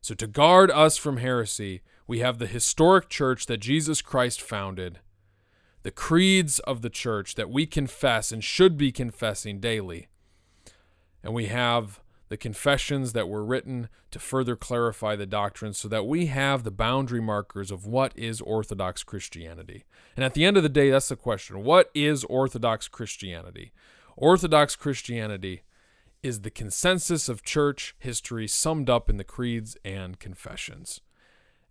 So 0.00 0.14
to 0.14 0.26
guard 0.26 0.72
us 0.72 0.96
from 0.96 1.18
heresy, 1.18 1.82
we 2.10 2.18
have 2.18 2.38
the 2.38 2.48
historic 2.48 3.08
church 3.08 3.46
that 3.46 3.58
Jesus 3.58 4.02
Christ 4.02 4.42
founded, 4.42 4.98
the 5.84 5.92
creeds 5.92 6.58
of 6.58 6.82
the 6.82 6.90
church 6.90 7.36
that 7.36 7.48
we 7.48 7.66
confess 7.66 8.32
and 8.32 8.42
should 8.42 8.76
be 8.76 8.90
confessing 8.90 9.60
daily. 9.60 10.08
And 11.22 11.32
we 11.32 11.46
have 11.46 12.00
the 12.28 12.36
confessions 12.36 13.12
that 13.12 13.28
were 13.28 13.44
written 13.44 13.88
to 14.10 14.18
further 14.18 14.56
clarify 14.56 15.14
the 15.14 15.24
doctrine 15.24 15.72
so 15.72 15.86
that 15.86 16.04
we 16.04 16.26
have 16.26 16.64
the 16.64 16.72
boundary 16.72 17.20
markers 17.20 17.70
of 17.70 17.86
what 17.86 18.12
is 18.18 18.40
Orthodox 18.40 19.04
Christianity. 19.04 19.84
And 20.16 20.24
at 20.24 20.34
the 20.34 20.44
end 20.44 20.56
of 20.56 20.64
the 20.64 20.68
day, 20.68 20.90
that's 20.90 21.10
the 21.10 21.14
question 21.14 21.62
what 21.62 21.92
is 21.94 22.24
Orthodox 22.24 22.88
Christianity? 22.88 23.70
Orthodox 24.16 24.74
Christianity 24.74 25.62
is 26.24 26.40
the 26.40 26.50
consensus 26.50 27.28
of 27.28 27.44
church 27.44 27.94
history 28.00 28.48
summed 28.48 28.90
up 28.90 29.08
in 29.08 29.16
the 29.16 29.22
creeds 29.22 29.76
and 29.84 30.18
confessions. 30.18 31.02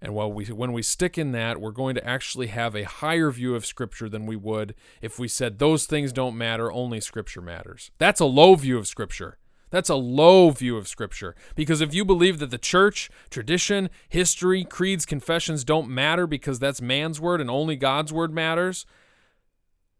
And 0.01 0.13
while 0.13 0.31
we, 0.31 0.45
when 0.45 0.71
we 0.71 0.81
stick 0.81 1.17
in 1.17 1.33
that, 1.33 1.59
we're 1.59 1.71
going 1.71 1.95
to 1.95 2.07
actually 2.07 2.47
have 2.47 2.75
a 2.75 2.83
higher 2.83 3.31
view 3.31 3.53
of 3.55 3.65
Scripture 3.65 4.07
than 4.07 4.25
we 4.25 4.35
would 4.35 4.73
if 5.01 5.19
we 5.19 5.27
said 5.27 5.59
those 5.59 5.85
things 5.85 6.13
don't 6.13 6.37
matter, 6.37 6.71
only 6.71 7.01
Scripture 7.01 7.41
matters. 7.41 7.91
That's 7.97 8.21
a 8.21 8.25
low 8.25 8.55
view 8.55 8.77
of 8.77 8.87
Scripture. 8.87 9.37
That's 9.71 9.89
a 9.89 9.95
low 9.95 10.49
view 10.51 10.77
of 10.77 10.87
Scripture. 10.87 11.35
Because 11.53 11.81
if 11.81 11.93
you 11.93 12.05
believe 12.05 12.39
that 12.39 12.49
the 12.49 12.57
church, 12.57 13.09
tradition, 13.29 13.89
history, 14.07 14.63
creeds, 14.63 15.05
confessions 15.05 15.63
don't 15.63 15.89
matter 15.89 16.25
because 16.25 16.59
that's 16.59 16.81
man's 16.81 17.19
word 17.19 17.41
and 17.41 17.49
only 17.49 17.75
God's 17.75 18.13
word 18.13 18.33
matters, 18.33 18.85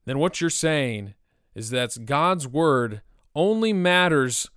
then 0.06 0.18
what 0.18 0.40
you're 0.40 0.50
saying 0.50 1.14
is 1.54 1.70
that 1.72 2.06
God's 2.06 2.48
word 2.48 3.02
only 3.36 3.74
matters 3.74 4.50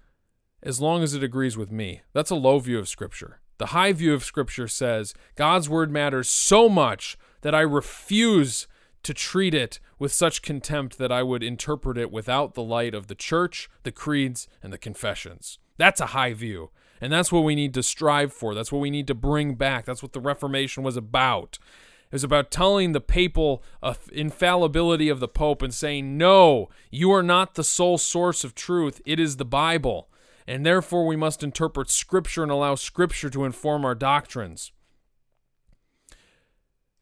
as 0.62 0.80
long 0.80 1.02
as 1.02 1.14
it 1.14 1.22
agrees 1.24 1.56
with 1.56 1.72
me. 1.72 2.02
That's 2.12 2.30
a 2.30 2.36
low 2.36 2.58
view 2.60 2.78
of 2.78 2.88
Scripture. 2.88 3.40
The 3.62 3.66
high 3.66 3.92
view 3.92 4.12
of 4.12 4.24
Scripture 4.24 4.66
says 4.66 5.14
God's 5.36 5.68
word 5.68 5.88
matters 5.88 6.28
so 6.28 6.68
much 6.68 7.16
that 7.42 7.54
I 7.54 7.60
refuse 7.60 8.66
to 9.04 9.14
treat 9.14 9.54
it 9.54 9.78
with 10.00 10.10
such 10.12 10.42
contempt 10.42 10.98
that 10.98 11.12
I 11.12 11.22
would 11.22 11.44
interpret 11.44 11.96
it 11.96 12.10
without 12.10 12.54
the 12.54 12.62
light 12.64 12.92
of 12.92 13.06
the 13.06 13.14
church, 13.14 13.70
the 13.84 13.92
creeds, 13.92 14.48
and 14.64 14.72
the 14.72 14.78
confessions. 14.78 15.60
That's 15.76 16.00
a 16.00 16.06
high 16.06 16.32
view. 16.32 16.70
And 17.00 17.12
that's 17.12 17.30
what 17.30 17.44
we 17.44 17.54
need 17.54 17.72
to 17.74 17.84
strive 17.84 18.32
for. 18.32 18.52
That's 18.52 18.72
what 18.72 18.80
we 18.80 18.90
need 18.90 19.06
to 19.06 19.14
bring 19.14 19.54
back. 19.54 19.84
That's 19.84 20.02
what 20.02 20.12
the 20.12 20.18
Reformation 20.18 20.82
was 20.82 20.96
about. 20.96 21.60
It 22.06 22.16
was 22.16 22.24
about 22.24 22.50
telling 22.50 22.90
the 22.90 23.00
papal 23.00 23.62
infallibility 24.10 25.08
of 25.08 25.20
the 25.20 25.28
Pope 25.28 25.62
and 25.62 25.72
saying, 25.72 26.18
no, 26.18 26.68
you 26.90 27.12
are 27.12 27.22
not 27.22 27.54
the 27.54 27.62
sole 27.62 27.96
source 27.96 28.42
of 28.42 28.56
truth. 28.56 29.00
It 29.06 29.20
is 29.20 29.36
the 29.36 29.44
Bible. 29.44 30.08
And 30.46 30.66
therefore, 30.66 31.06
we 31.06 31.16
must 31.16 31.42
interpret 31.42 31.90
Scripture 31.90 32.42
and 32.42 32.52
allow 32.52 32.74
Scripture 32.74 33.30
to 33.30 33.44
inform 33.44 33.84
our 33.84 33.94
doctrines. 33.94 34.72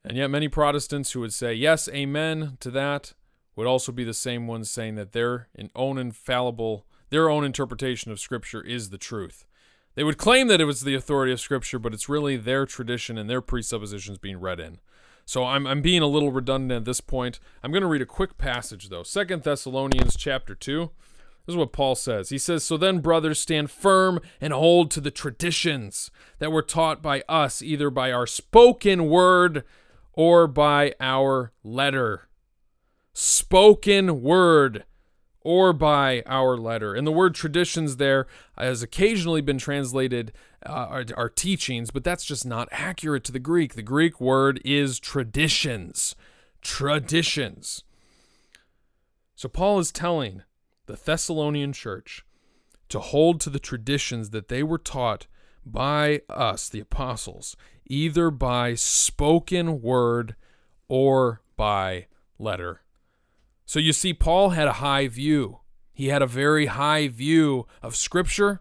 And 0.05 0.17
yet, 0.17 0.31
many 0.31 0.49
Protestants 0.49 1.13
who 1.13 1.21
would 1.21 1.33
say, 1.33 1.53
yes, 1.55 1.89
amen 1.89 2.57
to 2.61 2.71
that, 2.71 3.15
would 3.57 3.67
also 3.67 3.93
be 3.93 4.05
the 4.05 4.15
same 4.15 4.47
ones 4.47 4.71
saying 4.71 4.95
that 4.95 5.13
their 5.13 5.49
own 5.75 5.99
infallible, 5.99 6.87
their 7.11 7.29
own 7.29 7.45
interpretation 7.45 8.11
of 8.11 8.21
Scripture 8.21 8.63
is 8.63 8.91
the 8.91 8.99
truth. 8.99 9.45
They 9.95 10.05
would 10.05 10.19
claim 10.19 10.49
that 10.49 10.61
it 10.61 10.67
was 10.67 10.83
the 10.83 10.95
authority 10.95 11.33
of 11.33 11.41
Scripture, 11.41 11.79
but 11.79 11.93
it's 11.93 12.09
really 12.09 12.37
their 12.37 12.65
tradition 12.65 13.19
and 13.19 13.29
their 13.29 13.41
presuppositions 13.41 14.19
being 14.19 14.41
read 14.41 14.61
in. 14.61 14.79
So 15.27 15.45
I'm, 15.45 15.67
I'm 15.67 15.83
being 15.83 16.03
a 16.03 16.07
little 16.07 16.33
redundant 16.33 16.79
at 16.79 16.85
this 16.85 17.01
point. 17.01 17.39
I'm 17.63 17.71
going 17.71 17.83
to 17.83 17.89
read 17.89 18.03
a 18.03 18.07
quick 18.07 18.39
passage, 18.39 18.89
though. 18.89 19.03
Second 19.03 19.43
Thessalonians 19.43 20.17
chapter 20.17 20.55
2. 20.55 20.91
This 21.47 21.55
is 21.55 21.57
what 21.57 21.73
Paul 21.73 21.95
says. 21.95 22.29
He 22.29 22.39
says, 22.39 22.65
So 22.65 22.77
then, 22.77 23.01
brothers, 23.01 23.39
stand 23.39 23.71
firm 23.71 24.21
and 24.41 24.53
hold 24.53 24.91
to 24.93 25.01
the 25.01 25.11
traditions 25.11 26.11
that 26.39 26.53
were 26.53 26.63
taught 26.63 27.03
by 27.03 27.23
us, 27.29 27.63
either 27.63 27.91
by 27.91 28.13
our 28.13 28.27
spoken 28.27 29.09
word 29.09 29.65
or 30.13 30.47
by 30.47 30.95
our 31.01 31.53
letter. 31.65 32.29
Spoken 33.13 34.23
word 34.23 34.85
or 35.41 35.73
by 35.73 36.23
our 36.27 36.57
letter. 36.57 36.95
And 36.95 37.07
the 37.07 37.13
word 37.13 37.35
traditions 37.35 37.97
there 37.97 38.27
has 38.57 38.83
occasionally 38.83 39.41
been 39.41 39.59
translated 39.59 40.33
uh, 40.65 40.71
our, 40.71 41.05
our 41.17 41.29
teachings, 41.29 41.91
but 41.91 42.05
that's 42.05 42.25
just 42.25 42.45
not 42.45 42.69
accurate 42.71 43.25
to 43.25 43.33
the 43.33 43.39
Greek. 43.39 43.75
The 43.75 43.83
Greek 43.83 44.21
word 44.21 44.61
is 44.65 45.01
traditions. 45.01 46.15
Traditions. 46.61 47.83
So 49.35 49.49
Paul 49.49 49.79
is 49.79 49.91
telling 49.91 50.43
the 50.91 50.97
Thessalonian 50.97 51.73
church 51.73 52.25
to 52.89 52.99
hold 52.99 53.41
to 53.41 53.51
the 53.51 53.61
traditions 53.61 54.31
that 54.31 54.49
they 54.49 54.65
were 54.65 54.79
taught 54.79 55.29
by 55.65 56.23
us, 56.29 56.69
the 56.69 56.81
apostles, 56.81 57.57
either 57.87 58.29
by 58.29 58.75
spoken 58.75 59.81
word 59.81 60.35
or 60.89 61.43
by 61.57 62.09
letter. 62.41 62.83
So 63.67 63.79
you 63.79 63.93
see, 63.93 64.13
Paul 64.13 64.51
had 64.51 64.67
a 64.67 64.75
high 64.75 65.07
view. 65.07 65.61
He 65.93 66.09
had 66.09 66.23
a 66.23 66.27
very 66.27 66.67
high 66.67 67.07
view 67.07 67.69
of 67.83 67.95
Scripture, 67.95 68.61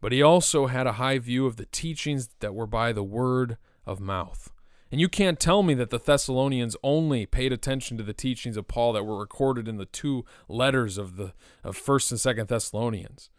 but 0.00 0.12
he 0.12 0.22
also 0.22 0.68
had 0.68 0.86
a 0.86 0.92
high 0.92 1.18
view 1.18 1.46
of 1.46 1.56
the 1.56 1.66
teachings 1.66 2.30
that 2.38 2.54
were 2.54 2.66
by 2.68 2.92
the 2.92 3.02
word 3.02 3.56
of 3.84 3.98
mouth. 3.98 4.51
And 4.92 5.00
you 5.00 5.08
can't 5.08 5.40
tell 5.40 5.62
me 5.62 5.72
that 5.74 5.88
the 5.88 5.98
Thessalonians 5.98 6.76
only 6.82 7.24
paid 7.24 7.50
attention 7.50 7.96
to 7.96 8.02
the 8.02 8.12
teachings 8.12 8.58
of 8.58 8.68
Paul 8.68 8.92
that 8.92 9.04
were 9.04 9.18
recorded 9.18 9.66
in 9.66 9.78
the 9.78 9.86
two 9.86 10.26
letters 10.48 10.98
of 10.98 11.16
the 11.16 11.32
of 11.64 11.78
1st 11.78 12.10
and 12.10 12.38
2nd 12.38 12.48
Thessalonians. 12.48 13.30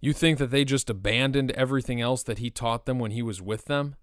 You 0.00 0.14
think 0.14 0.38
that 0.38 0.50
they 0.50 0.64
just 0.64 0.88
abandoned 0.88 1.50
everything 1.50 2.00
else 2.00 2.22
that 2.22 2.38
he 2.38 2.48
taught 2.48 2.86
them 2.86 2.98
when 2.98 3.10
he 3.10 3.20
was 3.20 3.42
with 3.42 3.66
them, 3.66 3.96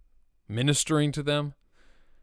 ministering 0.48 1.12
to 1.14 1.24
them? 1.24 1.56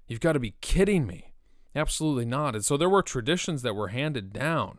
You've 0.07 0.20
got 0.20 0.35
to 0.35 0.40
be 0.40 0.55
kidding 0.61 1.09
me. 1.09 1.33
Absolutely 1.75 2.27
not. 2.27 2.55
And 2.55 2.64
so 2.64 2.77
there 2.77 2.88
were 2.88 3.03
traditions 3.03 3.62
that 3.62 3.75
were 3.75 3.88
handed 3.88 4.33
down. 4.33 4.79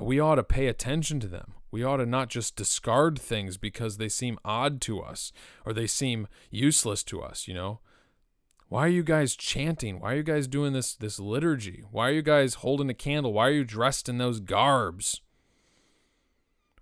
We 0.00 0.18
ought 0.18 0.36
to 0.36 0.44
pay 0.44 0.66
attention 0.66 1.20
to 1.20 1.28
them. 1.28 1.54
We 1.70 1.84
ought 1.84 1.98
to 1.98 2.06
not 2.06 2.30
just 2.30 2.56
discard 2.56 3.18
things 3.18 3.58
because 3.58 3.98
they 3.98 4.08
seem 4.08 4.38
odd 4.46 4.80
to 4.82 5.00
us 5.00 5.30
or 5.66 5.74
they 5.74 5.88
seem 5.88 6.26
useless 6.50 7.04
to 7.04 7.20
us, 7.20 7.46
you 7.46 7.52
know? 7.52 7.80
Why 8.68 8.84
are 8.84 8.88
you 8.88 9.02
guys 9.02 9.34
chanting? 9.34 9.98
Why 9.98 10.12
are 10.12 10.16
you 10.16 10.22
guys 10.22 10.46
doing 10.46 10.74
this 10.74 10.94
this 10.94 11.18
liturgy? 11.18 11.84
Why 11.90 12.08
are 12.08 12.12
you 12.12 12.22
guys 12.22 12.54
holding 12.54 12.90
a 12.90 12.94
candle? 12.94 13.32
Why 13.32 13.48
are 13.48 13.52
you 13.52 13.64
dressed 13.64 14.08
in 14.08 14.18
those 14.18 14.40
garbs? 14.40 15.22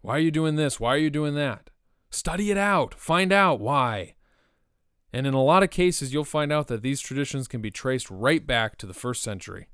Why 0.03 0.17
are 0.17 0.21
you 0.21 0.33
doing 0.33 0.57
this? 0.57 0.81
Why 0.81 0.95
are 0.95 0.99
you 0.99 1.11
doing 1.11 1.35
that? 1.37 1.71
Study 2.11 2.51
it 2.51 2.59
out. 2.59 2.95
Find 2.95 3.33
out 3.33 3.61
why. 3.61 4.15
And 5.13 5.27
in 5.27 5.35
a 5.35 5.43
lot 5.43 5.63
of 5.63 5.71
cases, 5.71 6.13
you'll 6.13 6.25
find 6.25 6.53
out 6.53 6.67
that 6.69 6.83
these 6.83 7.01
traditions 7.01 7.49
can 7.49 7.61
be 7.61 7.71
traced 7.71 8.11
right 8.11 8.45
back 8.45 8.77
to 8.79 8.87
the 8.87 8.95
first 8.95 9.23
century, 9.23 9.69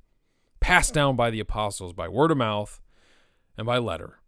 passed 0.59 0.93
down 0.93 1.15
by 1.15 1.29
the 1.29 1.39
apostles 1.39 1.93
by 1.93 2.07
word 2.07 2.31
of 2.31 2.37
mouth 2.37 2.79
and 3.57 3.65
by 3.65 3.77
letter. 3.77 4.19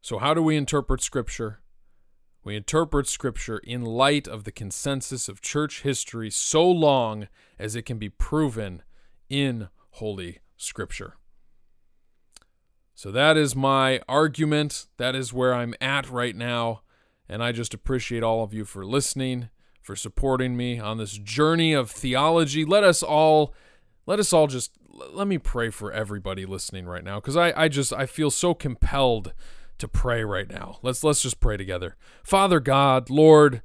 So, 0.00 0.18
how 0.18 0.32
do 0.32 0.42
we 0.42 0.56
interpret 0.56 1.02
Scripture? 1.02 1.60
We 2.42 2.56
interpret 2.56 3.06
Scripture 3.06 3.58
in 3.58 3.84
light 3.84 4.26
of 4.26 4.44
the 4.44 4.52
consensus 4.52 5.28
of 5.28 5.42
church 5.42 5.82
history 5.82 6.30
so 6.30 6.68
long 6.68 7.28
as 7.58 7.76
it 7.76 7.82
can 7.82 7.98
be 7.98 8.08
proven 8.08 8.82
in 9.28 9.68
Holy 9.92 10.38
Scripture. 10.56 11.16
So 12.94 13.10
that 13.12 13.36
is 13.36 13.54
my 13.54 14.00
argument. 14.08 14.86
That 14.96 15.14
is 15.14 15.32
where 15.32 15.54
I'm 15.54 15.74
at 15.80 16.10
right 16.10 16.36
now. 16.36 16.82
And 17.28 17.42
I 17.42 17.52
just 17.52 17.74
appreciate 17.74 18.22
all 18.22 18.42
of 18.42 18.52
you 18.52 18.64
for 18.64 18.84
listening, 18.84 19.50
for 19.80 19.94
supporting 19.94 20.56
me 20.56 20.78
on 20.78 20.98
this 20.98 21.16
journey 21.16 21.72
of 21.72 21.90
theology. 21.90 22.64
Let 22.64 22.84
us 22.84 23.02
all 23.02 23.54
let 24.06 24.18
us 24.18 24.32
all 24.32 24.48
just 24.48 24.72
let 24.92 25.26
me 25.26 25.38
pray 25.38 25.70
for 25.70 25.92
everybody 25.92 26.44
listening 26.44 26.86
right 26.86 27.04
now 27.04 27.20
because 27.20 27.36
I, 27.36 27.52
I 27.56 27.68
just 27.68 27.92
I 27.92 28.06
feel 28.06 28.30
so 28.30 28.54
compelled 28.54 29.32
to 29.80 29.88
pray 29.88 30.24
right 30.24 30.48
now. 30.48 30.78
Let's 30.82 31.02
let's 31.04 31.22
just 31.22 31.40
pray 31.40 31.56
together. 31.56 31.96
Father 32.22 32.60
God, 32.60 33.10
Lord, 33.10 33.62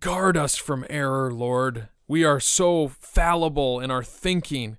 guard 0.00 0.36
us 0.36 0.56
from 0.56 0.84
error, 0.90 1.32
Lord. 1.32 1.88
We 2.06 2.24
are 2.24 2.40
so 2.40 2.88
fallible 2.88 3.80
in 3.80 3.90
our 3.90 4.04
thinking. 4.04 4.76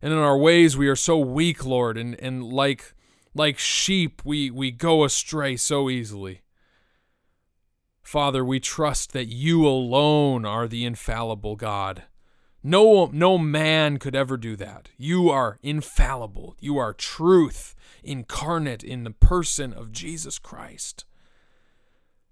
And 0.00 0.12
in 0.12 0.18
our 0.18 0.36
ways, 0.38 0.76
we 0.76 0.88
are 0.88 0.96
so 0.96 1.18
weak, 1.18 1.64
Lord. 1.64 1.96
And, 1.96 2.18
and 2.20 2.42
like 2.42 2.94
Like 3.34 3.58
sheep, 3.58 4.22
we, 4.24 4.50
we 4.50 4.70
go 4.70 5.04
astray 5.04 5.56
so 5.56 5.90
easily. 5.90 6.42
Father, 8.02 8.44
we 8.44 8.60
trust 8.60 9.12
that 9.12 9.26
you 9.26 9.66
alone 9.66 10.44
are 10.44 10.68
the 10.68 10.84
infallible 10.84 11.56
God. 11.56 12.04
No, 12.66 13.10
no 13.12 13.36
man 13.36 13.98
could 13.98 14.16
ever 14.16 14.38
do 14.38 14.56
that. 14.56 14.88
You 14.96 15.28
are 15.28 15.58
infallible. 15.62 16.56
You 16.58 16.78
are 16.78 16.94
truth 16.94 17.74
incarnate 18.02 18.82
in 18.82 19.04
the 19.04 19.10
person 19.10 19.74
of 19.74 19.92
Jesus 19.92 20.38
Christ. 20.38 21.04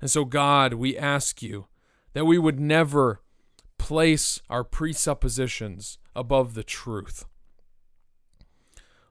And 0.01 0.11
so, 0.11 0.25
God, 0.25 0.75
we 0.75 0.97
ask 0.97 1.43
you 1.43 1.67
that 2.15 2.25
we 2.25 2.39
would 2.39 2.59
never 2.59 3.21
place 3.77 4.41
our 4.49 4.65
presuppositions 4.65 5.99
above 6.17 6.55
the 6.55 6.65
truth. 6.65 7.27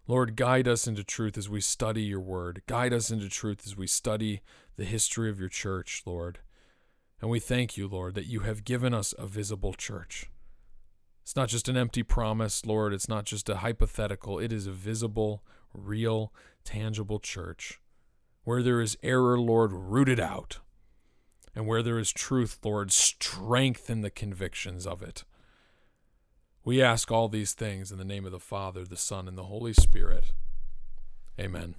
Lord, 0.07 0.35
guide 0.35 0.67
us 0.67 0.87
into 0.87 1.03
truth 1.03 1.37
as 1.37 1.47
we 1.47 1.61
study 1.61 2.01
your 2.01 2.19
word. 2.19 2.63
Guide 2.67 2.93
us 2.93 3.11
into 3.11 3.29
truth 3.29 3.61
as 3.65 3.77
we 3.77 3.85
study 3.85 4.41
the 4.75 4.85
history 4.85 5.29
of 5.29 5.39
your 5.39 5.49
church, 5.49 6.01
Lord. 6.05 6.39
And 7.21 7.29
we 7.29 7.39
thank 7.39 7.77
you, 7.77 7.87
Lord, 7.87 8.15
that 8.15 8.25
you 8.25 8.39
have 8.39 8.65
given 8.65 8.93
us 8.93 9.13
a 9.19 9.27
visible 9.27 9.73
church. 9.73 10.31
It's 11.21 11.35
not 11.35 11.49
just 11.49 11.69
an 11.69 11.77
empty 11.77 12.03
promise, 12.03 12.65
Lord. 12.65 12.93
It's 12.93 13.07
not 13.07 13.25
just 13.25 13.49
a 13.49 13.57
hypothetical. 13.57 14.39
It 14.39 14.51
is 14.51 14.67
a 14.67 14.71
visible, 14.71 15.43
real, 15.73 16.33
tangible 16.63 17.19
church. 17.19 17.79
Where 18.43 18.63
there 18.63 18.81
is 18.81 18.97
error, 19.03 19.39
Lord, 19.39 19.71
root 19.71 20.09
it 20.09 20.19
out. 20.19 20.59
And 21.55 21.67
where 21.67 21.83
there 21.83 21.99
is 21.99 22.11
truth, 22.11 22.59
Lord, 22.63 22.91
strengthen 22.91 24.01
the 24.01 24.09
convictions 24.09 24.87
of 24.87 25.01
it. 25.01 25.23
We 26.63 26.81
ask 26.81 27.11
all 27.11 27.27
these 27.27 27.53
things 27.53 27.91
in 27.91 27.97
the 27.97 28.05
name 28.05 28.25
of 28.25 28.31
the 28.31 28.39
Father, 28.39 28.85
the 28.85 28.97
Son, 28.97 29.27
and 29.27 29.37
the 29.37 29.43
Holy 29.43 29.73
Spirit. 29.73 30.31
Amen. 31.39 31.75